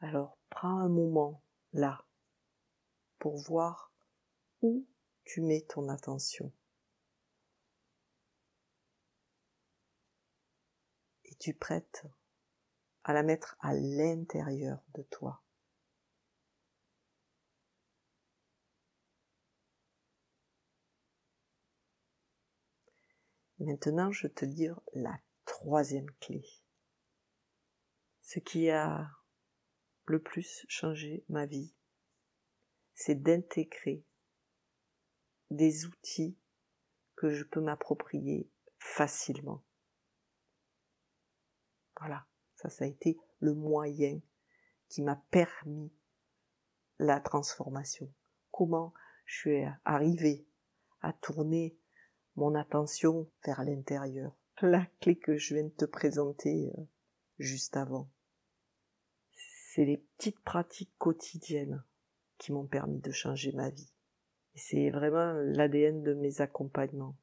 Alors 0.00 0.38
prends 0.48 0.78
un 0.78 0.88
moment 0.88 1.42
là 1.72 2.04
pour 3.20 3.36
voir 3.36 3.92
où 4.62 4.88
tu 5.24 5.42
mets 5.42 5.64
ton 5.68 5.88
attention. 5.88 6.52
Et 11.26 11.34
tu 11.36 11.54
prêtes 11.54 12.04
à 13.04 13.12
la 13.12 13.22
mettre 13.22 13.56
à 13.60 13.74
l'intérieur 13.74 14.82
de 14.94 15.02
toi. 15.02 15.42
Maintenant, 23.58 24.10
je 24.10 24.26
te 24.26 24.46
dire 24.46 24.80
la 24.94 25.20
troisième 25.44 26.10
clé. 26.20 26.42
Ce 28.22 28.38
qui 28.38 28.70
a 28.70 29.10
le 30.06 30.22
plus 30.22 30.64
changé 30.68 31.24
ma 31.28 31.44
vie, 31.44 31.74
c'est 33.02 33.14
d'intégrer 33.14 34.04
des 35.50 35.86
outils 35.86 36.36
que 37.16 37.30
je 37.30 37.44
peux 37.44 37.62
m'approprier 37.62 38.50
facilement. 38.78 39.64
Voilà, 41.98 42.26
ça, 42.56 42.68
ça 42.68 42.84
a 42.84 42.88
été 42.88 43.18
le 43.38 43.54
moyen 43.54 44.20
qui 44.90 45.00
m'a 45.00 45.16
permis 45.30 45.90
la 46.98 47.20
transformation. 47.20 48.12
Comment 48.50 48.92
je 49.24 49.38
suis 49.38 49.64
arrivée 49.86 50.46
à 51.00 51.14
tourner 51.14 51.78
mon 52.36 52.54
attention 52.54 53.30
vers 53.46 53.64
l'intérieur? 53.64 54.36
La 54.60 54.84
clé 55.00 55.18
que 55.18 55.38
je 55.38 55.54
viens 55.54 55.64
de 55.64 55.70
te 55.70 55.86
présenter 55.86 56.70
euh, 56.76 56.82
juste 57.38 57.78
avant. 57.78 58.10
C'est 59.32 59.86
les 59.86 59.96
petites 59.96 60.40
pratiques 60.40 60.92
quotidiennes 60.98 61.82
qui 62.40 62.52
m'ont 62.52 62.66
permis 62.66 63.00
de 63.00 63.12
changer 63.12 63.52
ma 63.52 63.68
vie. 63.68 63.92
C'est 64.54 64.90
vraiment 64.90 65.32
l'ADN 65.32 66.02
de 66.02 66.14
mes 66.14 66.40
accompagnements. 66.40 67.16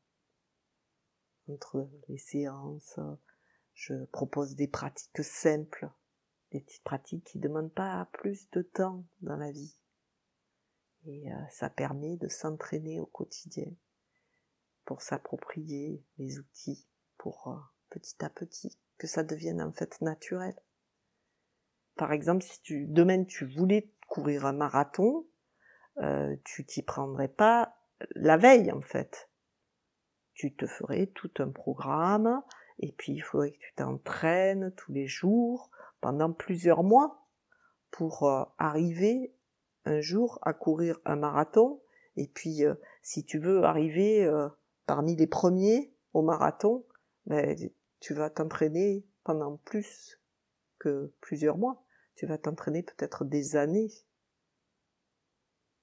Entre 1.50 1.89
les 2.07 2.19
séances, 2.19 3.00
je 3.74 4.05
propose 4.05 4.55
des 4.55 4.67
pratiques 4.67 5.24
simples, 5.24 5.89
des 6.51 6.62
petites 6.62 6.83
pratiques 6.83 7.25
qui 7.25 7.39
ne 7.39 7.43
demandent 7.43 7.74
pas 7.74 8.07
plus 8.13 8.50
de 8.51 8.62
temps 8.62 9.03
dans 9.21 9.36
la 9.36 9.51
vie. 9.51 9.75
Et 11.05 11.31
euh, 11.31 11.36
ça 11.50 11.69
permet 11.69 12.17
de 12.17 12.27
s'entraîner 12.27 13.00
au 13.00 13.05
quotidien 13.05 13.71
pour 14.86 15.01
s'approprier 15.01 16.03
les 16.17 16.38
outils, 16.38 16.88
pour 17.17 17.47
euh, 17.47 17.57
petit 17.89 18.24
à 18.24 18.29
petit 18.29 18.77
que 18.97 19.07
ça 19.07 19.24
devienne 19.24 19.62
en 19.62 19.71
fait 19.71 20.00
naturel. 20.01 20.55
Par 21.95 22.12
exemple, 22.12 22.43
si 22.43 22.62
tu 22.62 22.86
demain 22.88 23.24
tu 23.24 23.45
voulais 23.45 23.89
courir 24.07 24.45
un 24.45 24.53
marathon, 24.53 25.27
euh, 25.99 26.35
tu 26.43 26.65
t'y 26.65 26.81
prendrais 26.81 27.27
pas 27.27 27.77
la 28.15 28.37
veille 28.37 28.71
en 28.71 28.81
fait. 28.81 29.29
Tu 30.33 30.55
te 30.55 30.67
ferais 30.67 31.07
tout 31.07 31.31
un 31.39 31.49
programme 31.49 32.41
et 32.79 32.91
puis 32.91 33.13
il 33.13 33.21
faudrait 33.21 33.51
que 33.51 33.59
tu 33.59 33.73
t'entraînes 33.75 34.71
tous 34.75 34.91
les 34.91 35.07
jours 35.07 35.71
pendant 36.01 36.31
plusieurs 36.31 36.83
mois 36.83 37.27
pour 37.91 38.23
euh, 38.23 38.43
arriver 38.57 39.33
un 39.85 40.01
jour 40.01 40.39
à 40.43 40.53
courir 40.53 40.99
un 41.05 41.15
marathon 41.15 41.81
et 42.15 42.27
puis 42.27 42.65
euh, 42.65 42.75
si 43.01 43.25
tu 43.25 43.39
veux 43.39 43.63
arriver 43.63 44.29
parmi 44.85 45.15
les 45.15 45.27
premiers 45.27 45.93
au 46.13 46.21
marathon, 46.21 46.85
ben, 47.25 47.55
tu 47.99 48.13
vas 48.13 48.29
t'entraîner 48.29 49.05
pendant 49.23 49.57
plus 49.57 50.19
que 50.79 51.13
plusieurs 51.21 51.57
mois. 51.57 51.83
Tu 52.17 52.25
vas 52.25 52.39
t'entraîner 52.39 52.81
peut-être 52.81 53.25
des 53.25 53.55
années. 53.55 53.91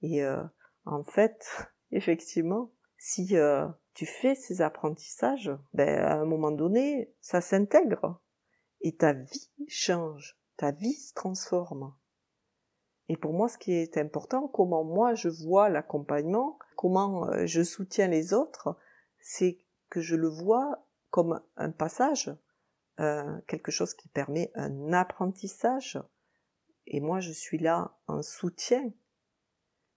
Et 0.02 0.24
euh, 0.24 0.42
en 0.84 1.04
fait, 1.04 1.46
effectivement, 1.92 2.72
si 2.98 3.36
euh, 3.36 3.68
tu 3.94 4.04
fais 4.04 4.34
ces 4.34 4.60
apprentissages, 4.60 5.52
ben, 5.74 5.88
à 6.00 6.16
un 6.16 6.24
moment 6.24 6.50
donné, 6.50 7.14
ça 7.20 7.40
s'intègre. 7.40 8.20
Et 8.80 8.96
ta 8.96 9.12
vie 9.12 9.48
change, 9.68 10.36
ta 10.56 10.72
vie 10.72 10.94
se 10.94 11.14
transforme. 11.14 11.94
Et 13.08 13.16
pour 13.16 13.32
moi, 13.32 13.48
ce 13.48 13.56
qui 13.56 13.72
est 13.72 13.96
important, 13.96 14.48
comment 14.48 14.82
moi 14.82 15.14
je 15.14 15.28
vois 15.28 15.68
l'accompagnement, 15.68 16.58
comment 16.76 17.28
euh, 17.28 17.46
je 17.46 17.62
soutiens 17.62 18.08
les 18.08 18.34
autres, 18.34 18.76
c'est 19.20 19.58
que 19.88 20.00
je 20.00 20.16
le 20.16 20.28
vois 20.28 20.84
comme 21.10 21.40
un 21.56 21.70
passage, 21.70 22.36
quelque 22.96 23.70
chose 23.70 23.94
qui 23.94 24.08
permet 24.08 24.50
un 24.54 24.92
apprentissage. 24.92 26.00
Et 26.86 27.00
moi, 27.00 27.20
je 27.20 27.32
suis 27.32 27.58
là 27.58 27.96
en 28.06 28.22
soutien. 28.22 28.92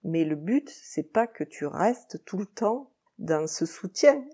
Mais 0.04 0.24
le 0.24 0.36
but, 0.36 0.68
c'est 0.70 1.12
pas 1.12 1.26
que 1.26 1.44
tu 1.44 1.66
restes 1.66 2.24
tout 2.24 2.38
le 2.38 2.46
temps 2.46 2.92
dans 3.18 3.46
ce 3.46 3.66
soutien. 3.66 4.24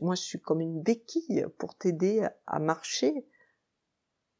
Moi, 0.00 0.14
je 0.14 0.22
suis 0.22 0.40
comme 0.40 0.60
une 0.60 0.82
béquille 0.82 1.46
pour 1.58 1.76
t'aider 1.76 2.26
à 2.46 2.58
marcher 2.58 3.26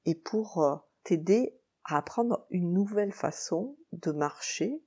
et 0.04 0.14
pour 0.14 0.62
euh, 0.62 0.76
t'aider 1.04 1.58
à 1.84 1.98
apprendre 1.98 2.46
une 2.50 2.72
nouvelle 2.72 3.12
façon 3.12 3.76
de 3.92 4.12
marcher. 4.12 4.82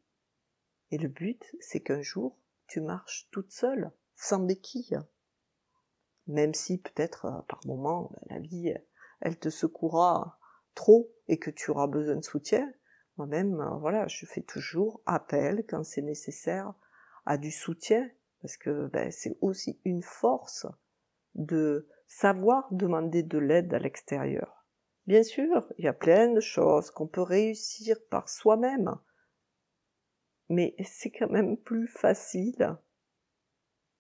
Et 0.91 0.98
le 0.98 1.07
but, 1.07 1.43
c'est 1.59 1.81
qu'un 1.81 2.01
jour, 2.01 2.38
tu 2.67 2.81
marches 2.81 3.27
toute 3.31 3.51
seule, 3.51 3.91
sans 4.15 4.39
béquille 4.39 5.00
même 6.29 6.53
si 6.53 6.77
peut-être 6.77 7.25
euh, 7.25 7.41
par 7.48 7.59
moment 7.65 8.12
la 8.27 8.39
vie 8.39 8.74
elle 9.19 9.38
te 9.38 9.50
secouera 9.50 10.38
trop 10.79 11.11
et 11.27 11.37
que 11.37 11.51
tu 11.51 11.72
auras 11.72 11.87
besoin 11.87 12.15
de 12.15 12.24
soutien. 12.24 12.72
Moi-même, 13.18 13.59
euh, 13.59 13.75
voilà, 13.79 14.07
je 14.07 14.25
fais 14.25 14.42
toujours 14.42 15.01
appel 15.05 15.65
quand 15.68 15.83
c'est 15.83 16.01
nécessaire 16.01 16.74
à 17.25 17.37
du 17.37 17.51
soutien 17.51 18.09
parce 18.42 18.55
que 18.55 18.87
ben, 18.87 19.11
c'est 19.11 19.37
aussi 19.42 19.77
une 19.83 20.01
force 20.01 20.65
de 21.35 21.85
savoir 22.07 22.65
demander 22.72 23.24
de 23.24 23.37
l'aide 23.37 23.74
à 23.74 23.79
l'extérieur. 23.79 24.65
Bien 25.05 25.24
sûr, 25.24 25.68
il 25.77 25.83
y 25.83 25.89
a 25.89 25.94
plein 25.94 26.31
de 26.31 26.39
choses 26.39 26.92
qu'on 26.92 27.07
peut 27.07 27.22
réussir 27.22 27.98
par 28.09 28.29
soi-même, 28.29 28.96
mais 30.48 30.75
c'est 30.85 31.11
quand 31.11 31.29
même 31.29 31.57
plus 31.57 31.87
facile 31.87 32.77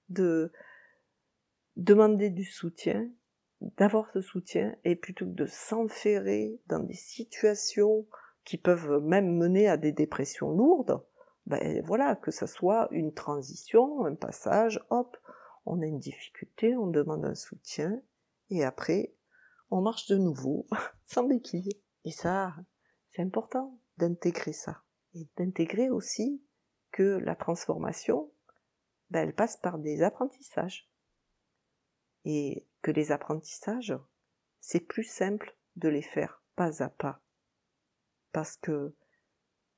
de 0.07 0.53
demander 1.75 2.29
du 2.29 2.45
soutien, 2.45 3.11
d'avoir 3.61 4.09
ce 4.11 4.21
soutien, 4.21 4.75
et 4.83 4.95
plutôt 4.95 5.25
que 5.25 5.31
de 5.31 5.45
s'enferrer 5.45 6.59
dans 6.67 6.79
des 6.79 6.93
situations 6.93 8.07
qui 8.45 8.57
peuvent 8.57 9.01
même 9.01 9.35
mener 9.35 9.67
à 9.67 9.77
des 9.77 9.91
dépressions 9.91 10.51
lourdes, 10.51 11.03
ben 11.45 11.83
voilà, 11.85 12.15
que 12.15 12.31
ça 12.31 12.47
soit 12.47 12.87
une 12.91 13.13
transition, 13.13 14.05
un 14.05 14.15
passage, 14.15 14.83
hop, 14.89 15.17
on 15.65 15.81
a 15.81 15.85
une 15.85 15.99
difficulté, 15.99 16.75
on 16.75 16.87
demande 16.87 17.25
un 17.25 17.35
soutien, 17.35 18.01
et 18.49 18.63
après, 18.63 19.13
on 19.71 19.81
marche 19.81 20.07
de 20.07 20.17
nouveau, 20.17 20.67
sans 21.05 21.23
béquille. 21.23 21.81
Et 22.05 22.11
ça, 22.11 22.55
c'est 23.09 23.21
important 23.21 23.79
d'intégrer 23.97 24.53
ça. 24.53 24.83
Et 25.13 25.27
d'intégrer 25.37 25.89
aussi 25.89 26.43
que 26.91 27.03
la 27.03 27.35
transformation, 27.35 28.31
ben, 29.09 29.27
elle 29.27 29.35
passe 29.35 29.57
par 29.57 29.79
des 29.79 30.01
apprentissages 30.01 30.89
et 32.25 32.67
que 32.81 32.91
les 32.91 33.11
apprentissages, 33.11 33.97
c'est 34.59 34.79
plus 34.79 35.03
simple 35.03 35.55
de 35.75 35.89
les 35.89 36.01
faire 36.01 36.43
pas 36.55 36.83
à 36.83 36.89
pas. 36.89 37.21
Parce 38.31 38.57
que 38.57 38.95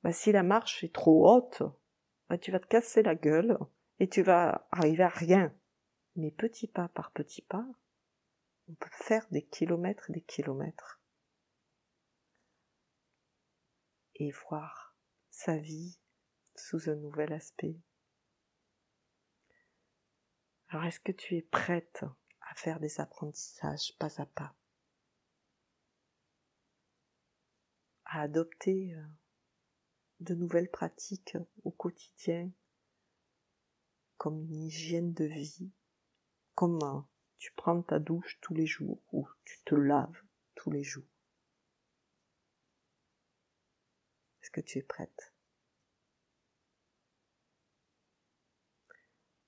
bah, 0.02 0.12
si 0.12 0.32
la 0.32 0.42
marche 0.42 0.84
est 0.84 0.94
trop 0.94 1.30
haute, 1.30 1.62
bah, 2.28 2.38
tu 2.38 2.50
vas 2.50 2.60
te 2.60 2.66
casser 2.66 3.02
la 3.02 3.14
gueule 3.14 3.58
et 3.98 4.08
tu 4.08 4.22
vas 4.22 4.66
arriver 4.70 5.04
à 5.04 5.08
rien. 5.08 5.54
Mais 6.16 6.30
petit 6.30 6.66
pas 6.66 6.88
par 6.88 7.12
petit 7.12 7.42
pas, 7.42 7.66
on 8.68 8.74
peut 8.74 8.90
faire 8.90 9.26
des 9.30 9.42
kilomètres 9.42 10.10
et 10.10 10.12
des 10.12 10.22
kilomètres. 10.22 11.00
Et 14.16 14.30
voir 14.48 14.96
sa 15.30 15.56
vie 15.56 15.98
sous 16.54 16.90
un 16.90 16.96
nouvel 16.96 17.32
aspect. 17.32 17.76
Alors 20.68 20.84
est-ce 20.84 21.00
que 21.00 21.12
tu 21.12 21.36
es 21.36 21.42
prête? 21.42 22.04
À 22.52 22.54
faire 22.54 22.80
des 22.80 23.00
apprentissages 23.00 23.96
pas 23.98 24.20
à 24.20 24.26
pas, 24.26 24.54
à 28.04 28.20
adopter 28.20 28.94
euh, 28.94 29.06
de 30.20 30.34
nouvelles 30.34 30.70
pratiques 30.70 31.38
au 31.64 31.70
quotidien, 31.70 32.50
comme 34.18 34.42
une 34.42 34.64
hygiène 34.64 35.14
de 35.14 35.24
vie, 35.24 35.72
comme 36.54 36.78
euh, 36.82 37.00
tu 37.38 37.52
prends 37.52 37.80
ta 37.80 37.98
douche 37.98 38.38
tous 38.42 38.52
les 38.52 38.66
jours 38.66 39.00
ou 39.12 39.26
tu 39.46 39.58
te 39.64 39.74
laves 39.74 40.22
tous 40.54 40.70
les 40.70 40.84
jours. 40.84 41.08
Est-ce 44.42 44.50
que 44.50 44.60
tu 44.60 44.78
es 44.78 44.82
prête? 44.82 45.32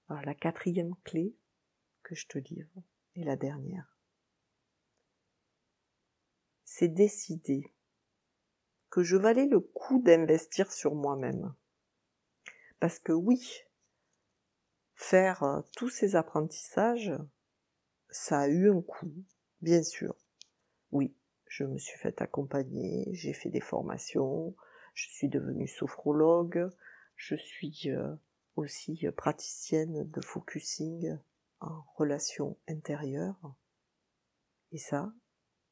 Alors 0.09 0.23
la 0.23 0.35
quatrième 0.35 0.97
clé 1.05 1.37
que 2.03 2.15
je 2.15 2.27
te 2.27 2.39
livre, 2.39 2.83
et 3.15 3.25
la 3.25 3.37
dernière. 3.37 3.99
C'est 6.65 6.89
décider 6.89 7.73
que 8.91 9.03
je 9.03 9.17
valais 9.17 9.47
le 9.47 9.61
coup 9.61 10.01
d'investir 10.01 10.73
sur 10.73 10.95
moi-même. 10.95 11.55
Parce 12.81 12.99
que 12.99 13.13
oui, 13.13 13.65
faire 14.95 15.43
euh, 15.43 15.63
tous 15.77 15.89
ces 15.89 16.17
apprentissages, 16.17 17.13
ça 18.11 18.41
a 18.41 18.49
eu 18.49 18.71
un 18.71 18.83
coût, 18.83 19.13
bien 19.61 19.83
sûr. 19.83 20.15
Oui, 20.93 21.17
je 21.49 21.65
me 21.65 21.79
suis 21.79 21.99
fait 21.99 22.21
accompagner, 22.23 23.09
j'ai 23.13 23.33
fait 23.33 23.51
des 23.51 23.61
formations, 23.61 24.55
je 24.95 25.09
suis 25.09 25.29
devenue 25.29 25.67
sophrologue, 25.67 26.71
je 27.17 27.35
suis 27.35 27.91
euh, 27.91 28.15
aussi 28.57 29.07
praticienne 29.17 30.09
de 30.11 30.21
focusing 30.21 31.19
relation 31.97 32.57
intérieure. 32.69 33.39
Et 34.73 34.79
ça, 34.79 35.13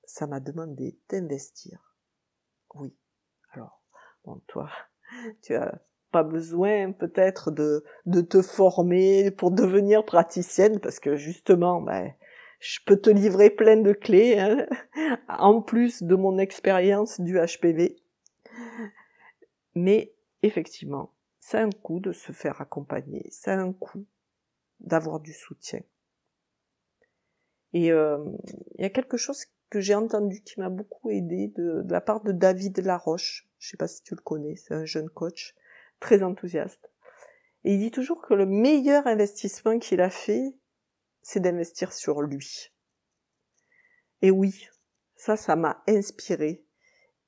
ça 0.05 0.27
m'a 0.27 0.41
demandé 0.41 0.99
d'investir. 1.09 1.97
Oui. 2.75 2.97
Alors, 3.53 3.83
bon, 4.25 4.41
toi, 4.47 4.71
tu 5.43 5.55
as 5.55 5.81
pas 6.11 6.23
besoin 6.23 6.93
peut-être 6.93 7.51
de, 7.51 7.85
te 8.21 8.43
former 8.43 9.31
pour 9.31 9.51
devenir 9.51 10.05
praticienne 10.05 10.79
parce 10.79 11.01
que 11.01 11.17
justement, 11.17 11.81
ben, 11.81 12.13
je 12.61 12.79
peux 12.87 12.97
te 12.97 13.11
livrer 13.11 13.51
plein 13.51 13.79
de 13.79 13.93
clés 13.93 14.39
hein, 14.39 14.67
en 15.29 15.63
plus 15.63 16.03
de 16.03 16.15
mon 16.15 16.39
expérience 16.39 17.21
du 17.21 17.39
HPV. 17.39 17.97
Mais 19.75 20.15
effectivement, 20.43 21.15
c'est 21.41 21.59
un 21.59 21.71
coup 21.71 21.99
de 21.99 22.13
se 22.13 22.33
faire 22.33 22.61
accompagner, 22.61 23.27
c'est 23.31 23.51
un 23.51 23.73
coup 23.73 24.05
d'avoir 24.83 25.21
du 25.21 25.33
soutien. 25.33 25.81
Et 27.73 27.91
euh, 27.91 28.19
il 28.77 28.83
y 28.83 28.85
a 28.85 28.91
quelque 28.91 29.17
chose 29.17 29.47
que 29.71 29.81
j'ai 29.81 29.95
entendu 29.95 30.43
qui 30.43 30.61
m'a 30.61 30.69
beaucoup 30.69 31.11
aidé 31.11 31.49
de, 31.57 31.83
la 31.89 32.01
part 32.01 32.23
de 32.23 32.33
David 32.33 32.79
Laroche. 32.81 33.49
Je 33.59 33.71
sais 33.71 33.77
pas 33.77 33.89
si 33.89 34.03
tu 34.03 34.15
le 34.15 34.21
connais, 34.21 34.57
c'est 34.57 34.75
un 34.75 34.85
jeune 34.85 35.09
coach 35.09 35.55
très 35.99 36.23
enthousiaste. 36.23 36.91
Et 37.65 37.75
il 37.75 37.79
dit 37.79 37.91
toujours 37.91 38.21
que 38.21 38.35
le 38.35 38.45
meilleur 38.45 39.07
investissement 39.07 39.79
qu'il 39.79 40.01
a 40.01 40.11
fait, 40.11 40.55
c'est 41.23 41.41
d'investir 41.41 41.93
sur 41.93 42.21
lui. 42.21 42.73
Et 44.21 44.31
oui, 44.31 44.69
ça, 45.17 45.37
ça 45.37 45.57
m'a 45.57 45.83
inspiré. 45.89 46.67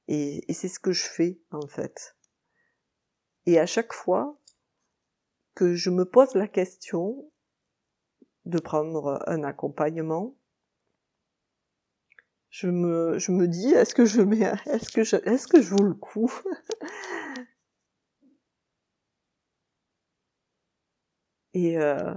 Et, 0.09 0.45
et 0.51 0.53
c'est 0.53 0.69
ce 0.69 0.81
que 0.81 0.93
je 0.93 1.05
fais, 1.05 1.41
en 1.51 1.67
fait. 1.67 2.17
Et 3.47 3.59
à 3.59 3.67
chaque 3.67 3.93
fois 3.93 4.39
que 5.55 5.75
je 5.75 5.91
me 5.91 6.05
pose 6.05 6.35
la 6.35 6.49
question 6.49 7.31
de 8.45 8.59
prendre 8.59 9.23
un 9.27 9.43
accompagnement, 9.43 10.35
je 12.51 12.69
me, 12.69 13.19
je 13.19 13.33
me 13.33 13.49
dis, 13.49 13.71
est-ce 13.73 13.95
que 13.95 14.05
je 14.05 14.23
mets, 14.23 14.53
est-ce 14.67 14.93
que 14.93 15.03
je, 15.03 15.17
est-ce 15.17 15.49
que 15.49 15.61
je 15.61 15.75
vaut 15.75 15.83
le 15.83 15.95
coup? 15.95 16.33
Et 21.55 21.79
euh, 21.79 22.15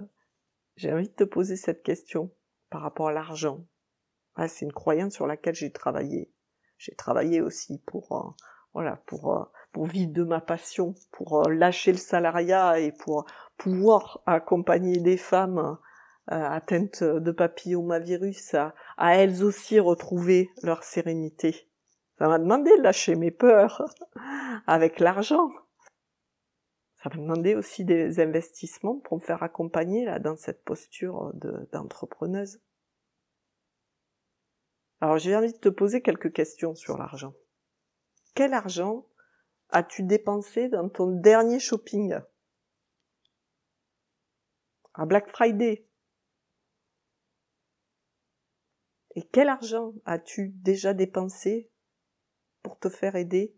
j'ai 0.76 0.94
envie 0.94 1.10
de 1.10 1.14
te 1.14 1.24
poser 1.24 1.56
cette 1.58 1.84
question 1.84 2.32
par 2.70 2.82
rapport 2.82 3.08
à 3.08 3.14
l'argent. 3.14 3.66
Ah, 4.36 4.48
c'est 4.48 4.66
une 4.66 4.74
croyance 4.74 5.14
sur 5.14 5.26
laquelle 5.28 5.56
j'ai 5.56 5.72
travaillé. 5.72 6.32
J'ai 6.78 6.96
travaillé 6.96 7.42
aussi 7.42 7.80
pour 7.88 8.12
euh, 8.12 8.30
voilà 8.74 8.98
pour 9.08 9.34
euh, 9.34 9.44
pour 9.72 9.86
vivre 9.88 10.12
de 10.14 10.24
ma 10.24 10.42
passion, 10.42 10.94
pour 11.12 11.48
euh, 11.48 11.52
lâcher 11.52 11.92
le 11.92 11.98
salariat 11.98 12.80
et 12.80 12.92
pour 12.92 13.26
pouvoir 13.58 14.22
accompagner 14.28 15.00
des 15.00 15.18
femmes 15.18 15.78
atteintes 16.28 17.04
de 17.04 17.32
papillomavirus 17.32 18.54
à, 18.54 18.74
elles 18.98 19.44
aussi 19.44 19.80
retrouver 19.80 20.50
leur 20.64 20.84
sérénité. 20.84 21.70
Ça 22.18 22.28
m'a 22.28 22.40
demandé 22.40 22.76
de 22.78 22.82
lâcher 22.82 23.16
mes 23.16 23.32
peurs 23.32 23.84
avec 24.68 25.00
l'argent. 25.00 25.50
Ça 26.96 27.10
m'a 27.10 27.16
demandé 27.16 27.56
aussi 27.56 27.86
des 27.86 28.20
investissements 28.20 29.00
pour 29.00 29.18
me 29.18 29.22
faire 29.22 29.44
accompagner 29.44 30.08
dans 30.20 30.36
cette 30.36 30.64
posture 30.64 31.32
d'entrepreneuse. 31.72 32.60
Alors 35.00 35.20
j'ai 35.20 35.36
envie 35.36 35.54
de 35.54 35.58
te 35.58 35.70
poser 35.70 36.02
quelques 36.02 36.34
questions 36.34 36.74
sur 36.74 36.98
l'argent. 36.98 37.34
Quel 38.34 38.54
argent 38.54 39.06
as-tu 39.70 40.04
dépensé 40.04 40.70
dans 40.70 40.90
ton 40.90 41.08
dernier 41.08 41.60
shopping? 41.60 42.20
À 44.96 45.06
Black 45.06 45.30
Friday? 45.30 45.87
Et 49.18 49.24
quel 49.24 49.50
argent 49.50 49.96
as-tu 50.06 50.50
déjà 50.50 50.94
dépensé 50.94 51.72
pour 52.62 52.78
te 52.78 52.88
faire 52.88 53.16
aider 53.16 53.58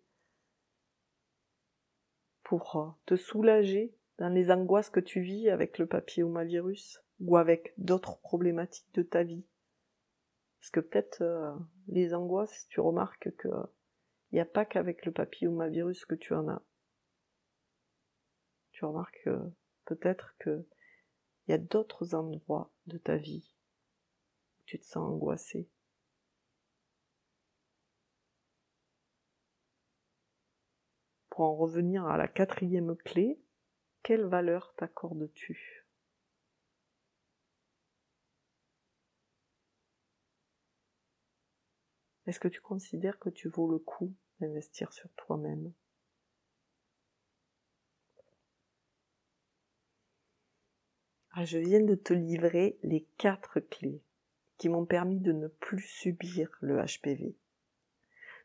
Pour 2.43 2.78
euh, 2.78 2.88
te 3.06 3.17
soulager 3.17 3.93
dans 4.19 4.30
les 4.30 4.52
angoisses 4.52 4.89
que 4.89 5.02
tu 5.02 5.19
vis 5.19 5.50
avec 5.50 5.78
le 5.78 5.86
papillomavirus 5.86 7.04
ou 7.19 7.36
avec 7.36 7.74
d'autres 7.78 8.19
problématiques 8.19 8.93
de 8.93 9.02
ta 9.02 9.24
vie? 9.24 9.43
Parce 10.62 10.72
que 10.72 10.80
peut-être 10.80 11.24
euh, 11.24 11.54
les 11.89 12.13
angoisses, 12.13 12.65
tu 12.69 12.80
remarques 12.80 13.36
que 13.36 13.50
il 14.32 14.36
n'y 14.36 14.39
a 14.39 14.45
pas 14.45 14.63
qu'avec 14.63 15.06
le 15.06 15.12
papillomavirus 15.12 16.06
que 16.06 16.15
tu 16.15 16.34
en 16.34 16.48
as. 16.48 16.62
Tu 18.72 18.86
remarques 18.86 19.28
peut-être 19.84 20.38
que 20.39 20.65
il 21.48 21.52
y 21.52 21.54
a 21.54 21.58
d'autres 21.58 22.15
endroits 22.15 22.72
de 22.88 22.98
ta 22.98 23.17
vie 23.17 23.59
tu 24.70 24.78
te 24.78 24.86
sens 24.86 24.98
angoissé. 24.98 25.68
Pour 31.32 31.46
en 31.46 31.56
revenir 31.56 32.06
à 32.06 32.18
la 32.18 32.28
quatrième 32.28 32.96
clé, 32.96 33.40
quelle 34.04 34.26
valeur 34.26 34.76
t'accordes-tu? 34.78 35.88
Est-ce 42.28 42.40
que 42.40 42.48
tu 42.48 42.62
considères 42.62 43.18
que 43.18 43.30
tu 43.32 43.50
vaux 43.50 43.72
le 43.72 43.80
coup 43.80 44.14
d'investir 44.40 44.94
sur 44.94 45.10
toi-même? 45.16 45.74
Ah, 51.32 51.44
Je 51.44 51.58
viens 51.58 51.82
de 51.84 51.96
te 51.96 52.14
livrer 52.14 52.78
les 52.84 53.08
quatre 53.18 53.60
clés 53.62 54.04
qui 54.60 54.69
m'ont 54.69 54.86
permis 54.86 55.19
de 55.19 55.32
ne 55.32 55.48
plus 55.48 55.82
subir 55.82 56.52
le 56.60 56.84
HPV, 56.86 57.36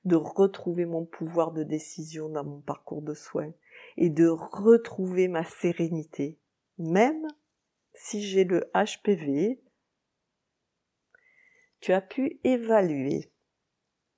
de 0.04 0.16
retrouver 0.16 0.86
mon 0.86 1.04
pouvoir 1.04 1.52
de 1.52 1.64
décision 1.64 2.28
dans 2.28 2.44
mon 2.44 2.60
parcours 2.60 3.02
de 3.02 3.14
soins 3.14 3.52
et 3.96 4.10
de 4.10 4.28
retrouver 4.28 5.26
ma 5.26 5.44
sérénité, 5.44 6.38
même 6.78 7.26
si 7.94 8.22
j'ai 8.22 8.44
le 8.44 8.70
HPV. 8.74 9.60
Tu 11.80 11.92
as 11.92 12.00
pu 12.00 12.40
évaluer 12.44 13.32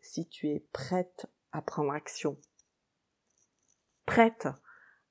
si 0.01 0.29
tu 0.29 0.51
es 0.51 0.61
prête 0.73 1.27
à 1.51 1.63
prendre 1.63 1.93
action, 1.93 2.39
prête 4.05 4.49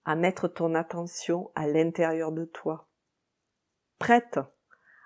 à 0.06 0.16
mettre 0.16 0.48
ton 0.48 0.76
attention 0.76 1.52
à 1.56 1.68
l'intérieur 1.68 2.32
de 2.32 2.46
toi, 2.46 2.88
prête 3.98 4.40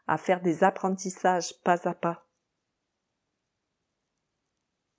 à 0.10 0.18
faire 0.18 0.42
des 0.42 0.64
apprentissages 0.64 1.62
pas 1.62 1.88
à 1.88 1.94
pas. 1.94 2.28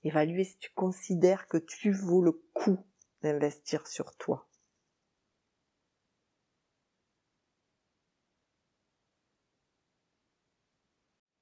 Évaluer 0.04 0.44
si 0.44 0.56
tu 0.58 0.72
considères 0.72 1.48
que 1.48 1.56
tu 1.56 1.90
vaux 1.90 2.22
le 2.22 2.30
coup 2.54 2.78
d'investir 3.20 3.88
sur 3.88 4.16
toi. 4.16 4.48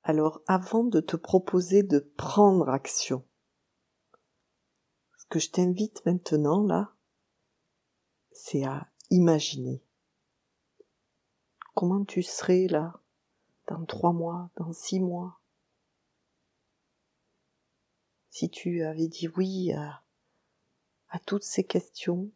Alors 0.02 0.40
avant 0.46 0.84
de 0.84 1.00
te 1.00 1.16
proposer 1.16 1.82
de 1.82 1.98
prendre 1.98 2.70
action, 2.70 3.22
que 5.28 5.38
je 5.38 5.50
t'invite 5.50 6.06
maintenant 6.06 6.62
là, 6.62 6.94
c'est 8.32 8.64
à 8.64 8.90
imaginer 9.10 9.84
comment 11.74 12.06
tu 12.06 12.22
serais 12.22 12.66
là 12.66 13.02
dans 13.68 13.84
trois 13.84 14.12
mois, 14.12 14.50
dans 14.56 14.72
six 14.72 15.00
mois. 15.00 15.40
Si 18.30 18.50
tu 18.50 18.82
avais 18.82 19.08
dit 19.08 19.28
oui 19.28 19.72
à, 19.72 20.02
toutes 21.26 21.44
ces 21.44 21.64
questions 21.64 22.30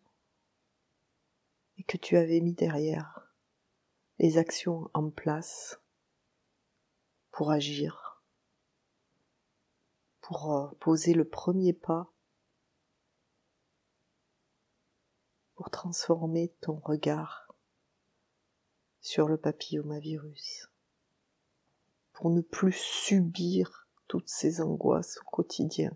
et 1.77 1.85
que 1.85 1.97
tu 1.97 2.17
avais 2.17 2.41
mis 2.41 2.55
derrière 2.55 3.33
les 4.19 4.39
actions 4.39 4.91
en 4.95 5.11
place 5.11 5.81
pour 7.31 7.51
agir, 7.51 8.23
pour 10.21 10.53
euh, 10.53 10.69
poser 10.81 11.15
le 11.15 11.27
premier 11.29 11.73
pas 11.73 12.13
pour 15.55 15.71
transformer 15.71 16.49
ton 16.61 16.77
regard 16.77 17.55
sur 19.01 19.29
le 19.29 19.37
papillomavirus, 19.37 20.72
pour 22.23 22.31
ne 22.31 22.41
plus 22.41 22.73
subir 22.73 23.89
toutes 24.07 24.29
ces 24.29 24.61
angoisses 24.61 25.19
au 25.19 25.25
quotidien. 25.25 25.91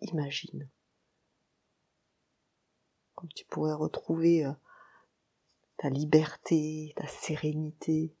Imagine 0.00 0.70
comme 3.16 3.32
tu 3.32 3.44
pourrais 3.46 3.74
retrouver 3.74 4.46
euh, 4.46 4.52
ta 5.76 5.90
liberté, 5.90 6.92
ta 6.94 7.08
sérénité, 7.08 8.14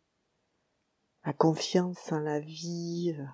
la 1.24 1.34
confiance 1.34 2.10
en 2.10 2.18
la 2.18 2.40
vie. 2.40 3.14
Euh. 3.16 3.24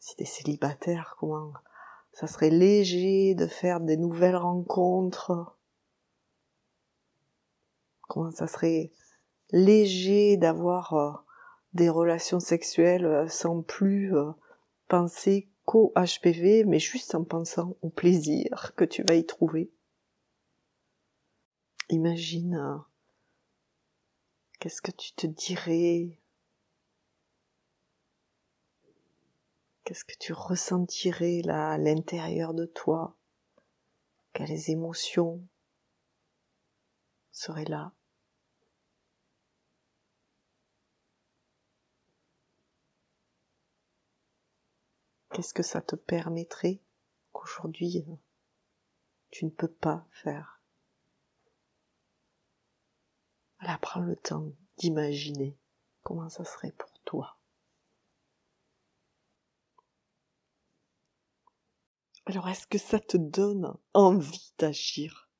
Si 0.00 0.16
tu 0.16 0.22
es 0.22 0.26
célibataire, 0.26 1.16
comment 1.18 1.54
ça 2.12 2.26
serait 2.26 2.50
léger 2.50 3.34
de 3.34 3.46
faire 3.46 3.80
des 3.80 3.96
nouvelles 3.96 4.36
rencontres? 4.36 5.56
Comment 8.02 8.30
ça 8.30 8.46
serait 8.46 8.92
léger 9.50 10.36
d'avoir 10.36 10.94
euh, 10.94 11.12
des 11.72 11.88
relations 11.88 12.40
sexuelles 12.40 13.06
euh, 13.06 13.28
sans 13.28 13.62
plus 13.62 14.14
euh, 14.16 14.32
penser 14.88 15.48
qu'au 15.64 15.92
HPV, 15.96 16.64
mais 16.64 16.78
juste 16.78 17.14
en 17.14 17.24
pensant 17.24 17.76
au 17.82 17.88
plaisir 17.88 18.72
que 18.76 18.84
tu 18.84 19.02
vas 19.02 19.14
y 19.14 19.26
trouver. 19.26 19.70
Imagine 21.88 22.82
qu'est-ce 24.58 24.82
que 24.82 24.90
tu 24.90 25.12
te 25.12 25.26
dirais? 25.26 26.18
Qu'est-ce 29.84 30.04
que 30.04 30.16
tu 30.18 30.32
ressentirais 30.32 31.42
là 31.44 31.70
à 31.70 31.78
l'intérieur 31.78 32.54
de 32.54 32.66
toi? 32.66 33.16
Quelles 34.32 34.70
émotions 34.70 35.40
seraient 37.30 37.64
là? 37.64 37.92
Qu'est-ce 45.32 45.54
que 45.54 45.62
ça 45.62 45.80
te 45.80 45.96
permettrait 45.96 46.80
qu'aujourd'hui 47.32 48.04
euh, 48.08 48.14
tu 49.30 49.44
ne 49.44 49.50
peux 49.50 49.70
pas 49.70 50.06
faire? 50.10 50.60
Voilà, 53.60 53.78
prends 53.78 54.00
le 54.00 54.16
temps 54.16 54.52
d'imaginer 54.76 55.56
comment 56.02 56.28
ça 56.28 56.44
serait 56.44 56.72
pour 56.72 56.92
toi. 57.04 57.38
Alors 62.26 62.48
est-ce 62.48 62.66
que 62.66 62.78
ça 62.78 62.98
te 62.98 63.16
donne 63.16 63.72
envie 63.94 64.52
d'agir? 64.58 65.30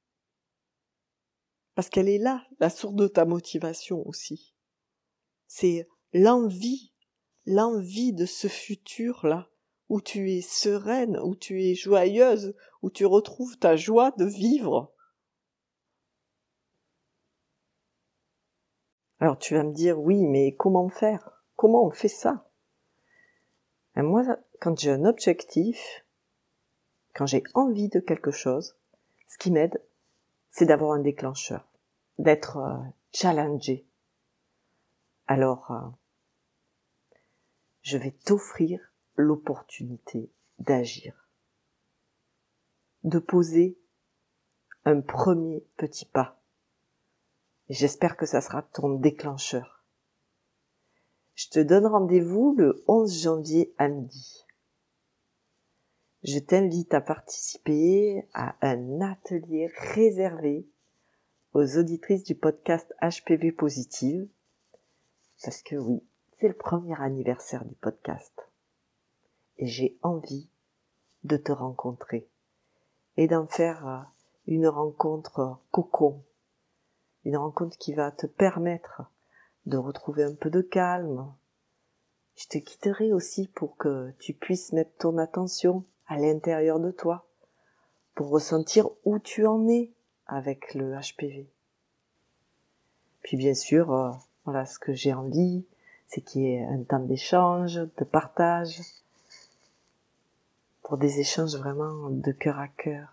Parce 1.75 1.91
qu'elle 1.91 2.09
est 2.09 2.19
là, 2.19 2.47
la 2.59 2.71
source 2.71 2.95
de 2.95 3.09
ta 3.09 3.25
motivation 3.25 4.07
aussi. 4.07 4.55
C'est 5.47 5.89
l'envie, 6.15 6.93
l'envie 7.45 8.13
de 8.13 8.25
ce 8.25 8.49
futur-là, 8.49 9.51
où 9.89 10.01
tu 10.01 10.33
es 10.33 10.41
sereine, 10.41 11.19
où 11.19 11.37
tu 11.37 11.63
es 11.63 11.75
joyeuse, 11.75 12.55
où 12.83 12.91
tu 12.91 13.07
retrouves 13.07 13.59
ta 13.59 13.77
joie 13.77 14.13
de 14.13 14.25
vivre. 14.25 14.93
Alors 19.19 19.39
tu 19.39 19.55
vas 19.55 19.65
me 19.65 19.73
dire, 19.73 19.99
oui, 19.99 20.27
mais 20.27 20.55
comment 20.55 20.89
faire? 20.89 21.43
Comment 21.55 21.85
on 21.85 21.91
fait 21.91 22.09
ça? 22.09 22.51
Et 23.97 24.03
Moi, 24.03 24.25
quand 24.61 24.79
j'ai 24.79 24.91
un 24.91 25.05
objectif, 25.05 26.05
quand 27.15 27.27
j'ai 27.27 27.43
envie 27.55 27.89
de 27.89 28.01
quelque 28.01 28.31
chose, 28.31 28.77
ce 29.29 29.39
qui 29.39 29.51
m'aide, 29.51 29.83
c'est 30.51 30.67
d'avoir 30.67 30.93
un 30.93 31.01
déclencheur, 31.01 31.67
d'être 32.19 32.59
euh, 32.59 32.77
challengé. 33.13 33.87
Alors, 35.27 35.71
euh, 35.71 35.89
je 37.83 37.97
vais 37.97 38.13
t'offrir 38.13 38.81
l'opportunité 39.17 40.31
d'agir, 40.59 41.29
de 43.05 43.19
poser 43.19 43.79
un 44.85 45.01
premier 45.01 45.65
petit 45.77 46.07
pas. 46.07 46.41
J'espère 47.69 48.17
que 48.17 48.27
ça 48.27 48.41
sera 48.41 48.63
ton 48.63 48.91
déclencheur. 48.91 49.85
Je 51.35 51.49
te 51.49 51.59
donne 51.59 51.87
rendez-vous 51.87 52.55
le 52.57 52.85
11 52.87 53.23
janvier 53.23 53.75
à 53.79 53.89
midi 53.89 54.47
je 56.27 56.41
t'invite 56.41 56.93
à 56.93 57.01
participer 57.01 58.27
à 58.35 58.57
un 58.61 59.01
atelier 59.01 59.71
réservé 59.95 60.67
aux 61.53 61.79
auditrices 61.79 62.25
du 62.25 62.35
podcast 62.35 62.93
HPV 63.01 63.53
Positive. 63.53 64.29
Parce 65.45 65.63
que 65.63 65.77
oui, 65.77 66.03
c'est 66.39 66.49
le 66.49 66.55
premier 66.55 67.01
anniversaire 67.01 67.65
du 67.65 67.77
podcast. 67.77 68.33
J'ai 69.59 69.99
envie 70.03 70.49
de 71.25 71.37
te 71.37 71.53
rencontrer 71.53 72.29
et 73.17 73.27
d'en 73.27 73.47
faire 73.47 73.89
euh, 73.89 74.03
une 74.47 74.69
rencontre 74.69 75.59
cocon. 75.71 76.23
Une 77.25 77.37
rencontre 77.37 77.77
qui 77.79 77.95
va 77.95 78.11
te 78.11 78.27
permettre 78.27 79.03
de 79.65 79.77
retrouver 79.79 80.25
un 80.25 80.35
peu 80.35 80.51
de 80.51 80.61
calme. 80.61 81.33
Je 82.37 82.47
te 82.47 82.59
quitterai 82.59 83.13
aussi 83.13 83.49
pour 83.49 83.77
que 83.77 84.13
tu 84.19 84.35
puisses 84.35 84.73
mettre 84.73 84.97
ton 84.99 85.19
attention 85.19 85.85
à 86.07 86.19
l'intérieur 86.19 86.79
de 86.79 86.91
toi 86.91 87.27
pour 88.15 88.31
ressentir 88.31 88.89
où 89.05 89.19
tu 89.19 89.47
en 89.47 89.67
es 89.69 89.91
avec 90.27 90.75
le 90.75 90.95
HPV. 90.95 91.49
Puis 93.23 93.37
bien 93.37 93.55
sûr, 93.55 93.93
euh, 93.93 94.13
voilà 94.45 94.65
ce 94.67 94.79
que 94.79 94.93
j'ai 94.93 95.13
envie, 95.13 95.67
c'est 96.07 96.21
qu'il 96.21 96.43
y 96.43 96.55
ait 96.55 96.65
un 96.65 96.83
temps 96.85 97.01
d'échange, 97.01 97.75
de 97.75 98.05
partage, 98.05 98.81
pour 100.87 100.99
des 100.99 101.19
échanges 101.19 101.57
vraiment 101.57 102.11
de 102.11 102.31
cœur 102.31 102.61
à 102.61 102.69
cœur, 102.69 103.09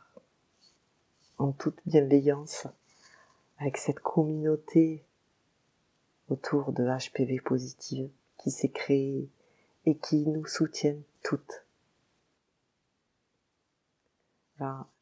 en 1.40 1.52
toute 1.54 1.80
bienveillance, 1.88 2.68
avec 3.58 3.78
cette 3.78 4.00
communauté 4.00 5.04
autour 6.30 6.72
de 6.72 6.84
HPV 6.84 7.42
positive 7.42 8.12
qui 8.38 8.52
s'est 8.52 8.70
créée 8.70 9.28
et 9.88 9.98
qui 9.98 10.28
nous 10.28 10.46
soutiennent 10.46 11.02
toutes 11.24 11.66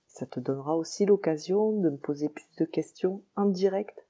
ça 0.07 0.25
te 0.25 0.39
donnera 0.39 0.77
aussi 0.77 1.05
l'occasion 1.05 1.73
de 1.73 1.89
me 1.89 1.97
poser 1.97 2.29
plus 2.29 2.47
de 2.57 2.63
questions 2.63 3.21
en 3.35 3.47
direct 3.47 4.07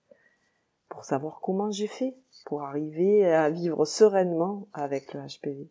pour 0.87 1.03
savoir 1.03 1.41
comment 1.41 1.71
j'ai 1.71 1.87
fait 1.87 2.15
pour 2.45 2.61
arriver 2.61 3.25
à 3.25 3.49
vivre 3.49 3.85
sereinement 3.85 4.67
avec 4.71 5.15
le 5.15 5.21
HPV. 5.21 5.67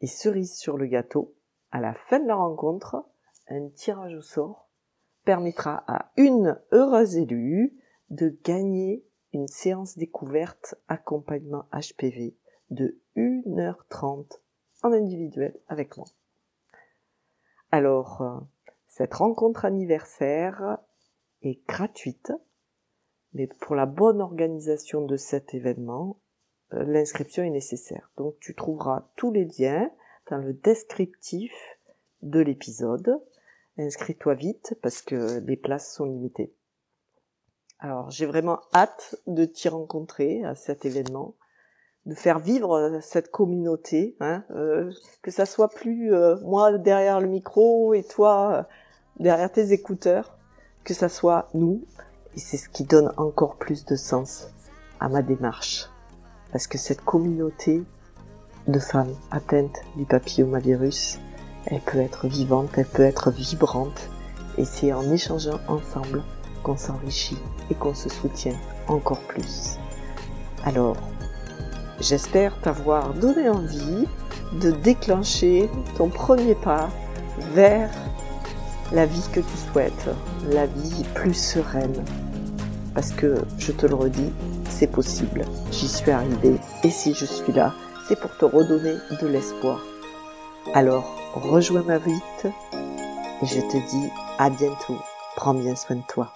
Et 0.00 0.06
cerise 0.06 0.56
sur 0.56 0.76
le 0.76 0.86
gâteau, 0.86 1.34
à 1.70 1.80
la 1.80 1.94
fin 1.94 2.20
de 2.20 2.28
la 2.28 2.36
rencontre, 2.36 3.04
un 3.48 3.68
tirage 3.70 4.14
au 4.14 4.22
sort 4.22 4.68
permettra 5.24 5.84
à 5.86 6.12
une 6.16 6.60
heureuse 6.72 7.16
élue 7.16 7.76
de 8.10 8.38
gagner 8.44 9.04
une 9.32 9.48
séance 9.48 9.98
découverte 9.98 10.74
accompagnement 10.88 11.66
HPV 11.72 12.36
de 12.70 12.98
1h30 13.16 14.40
en 14.82 14.92
individuel 14.92 15.58
avec 15.68 15.96
moi. 15.96 16.06
Alors, 17.70 18.22
euh, 18.22 18.38
cette 18.86 19.14
rencontre 19.14 19.64
anniversaire 19.64 20.78
est 21.42 21.66
gratuite, 21.66 22.32
mais 23.34 23.46
pour 23.46 23.76
la 23.76 23.86
bonne 23.86 24.22
organisation 24.22 25.04
de 25.04 25.16
cet 25.16 25.54
événement, 25.54 26.20
l'inscription 26.72 27.42
est 27.42 27.50
nécessaire. 27.50 28.10
Donc 28.16 28.36
tu 28.40 28.54
trouveras 28.54 29.08
tous 29.16 29.32
les 29.32 29.46
liens 29.58 29.90
dans 30.30 30.38
le 30.38 30.52
descriptif 30.52 31.52
de 32.22 32.40
l'épisode. 32.40 33.20
Inscris-toi 33.78 34.34
vite 34.34 34.76
parce 34.82 35.02
que 35.02 35.38
les 35.40 35.56
places 35.56 35.94
sont 35.94 36.04
limitées. 36.04 36.52
Alors 37.78 38.10
j'ai 38.10 38.26
vraiment 38.26 38.60
hâte 38.74 39.16
de 39.26 39.44
t'y 39.44 39.68
rencontrer 39.68 40.44
à 40.44 40.54
cet 40.54 40.84
événement 40.84 41.34
de 42.08 42.14
faire 42.14 42.38
vivre 42.38 42.72
euh, 42.72 43.00
cette 43.02 43.30
communauté, 43.30 44.16
hein, 44.20 44.42
euh, 44.50 44.90
que 45.22 45.30
ça 45.30 45.44
soit 45.44 45.68
plus 45.68 46.14
euh, 46.14 46.36
moi 46.42 46.76
derrière 46.78 47.20
le 47.20 47.28
micro 47.28 47.92
et 47.92 48.02
toi 48.02 48.66
derrière 49.20 49.52
tes 49.52 49.72
écouteurs, 49.72 50.38
que 50.84 50.94
ça 50.94 51.08
soit 51.08 51.48
nous, 51.52 51.84
et 52.34 52.40
c'est 52.40 52.56
ce 52.56 52.68
qui 52.68 52.84
donne 52.84 53.12
encore 53.18 53.56
plus 53.56 53.84
de 53.84 53.94
sens 53.94 54.48
à 55.00 55.08
ma 55.08 55.22
démarche, 55.22 55.90
parce 56.52 56.66
que 56.66 56.78
cette 56.78 57.04
communauté 57.04 57.82
de 58.66 58.78
femmes 58.78 59.14
atteintes 59.30 59.80
du 59.96 60.04
papillomavirus, 60.04 61.18
elle 61.66 61.80
peut 61.80 61.98
être 61.98 62.26
vivante, 62.26 62.70
elle 62.76 62.86
peut 62.86 63.02
être 63.02 63.30
vibrante, 63.30 64.10
et 64.56 64.64
c'est 64.64 64.92
en 64.92 65.10
échangeant 65.10 65.60
ensemble 65.68 66.22
qu'on 66.62 66.76
s'enrichit 66.76 67.38
et 67.70 67.74
qu'on 67.74 67.94
se 67.94 68.08
soutient 68.08 68.56
encore 68.88 69.20
plus. 69.20 69.76
Alors, 70.64 70.96
J'espère 72.00 72.56
t'avoir 72.60 73.12
donné 73.14 73.48
envie 73.48 74.06
de 74.60 74.70
déclencher 74.70 75.68
ton 75.96 76.08
premier 76.08 76.54
pas 76.54 76.90
vers 77.54 77.90
la 78.92 79.04
vie 79.04 79.24
que 79.32 79.40
tu 79.40 79.56
souhaites, 79.72 80.08
la 80.52 80.66
vie 80.66 81.04
plus 81.14 81.34
sereine. 81.34 82.04
Parce 82.94 83.10
que, 83.10 83.38
je 83.58 83.72
te 83.72 83.86
le 83.86 83.96
redis, 83.96 84.32
c'est 84.70 84.90
possible. 84.90 85.44
J'y 85.72 85.88
suis 85.88 86.10
arrivée 86.10 86.58
et 86.84 86.90
si 86.90 87.14
je 87.14 87.24
suis 87.24 87.52
là, 87.52 87.74
c'est 88.06 88.18
pour 88.18 88.36
te 88.36 88.44
redonner 88.44 88.94
de 89.20 89.26
l'espoir. 89.26 89.80
Alors, 90.74 91.04
rejoins-moi 91.34 91.98
vite 91.98 92.46
et 93.42 93.46
je 93.46 93.60
te 93.60 93.90
dis 93.90 94.08
à 94.38 94.50
bientôt. 94.50 94.98
Prends 95.36 95.54
bien 95.54 95.76
soin 95.76 95.96
de 95.96 96.02
toi. 96.08 96.32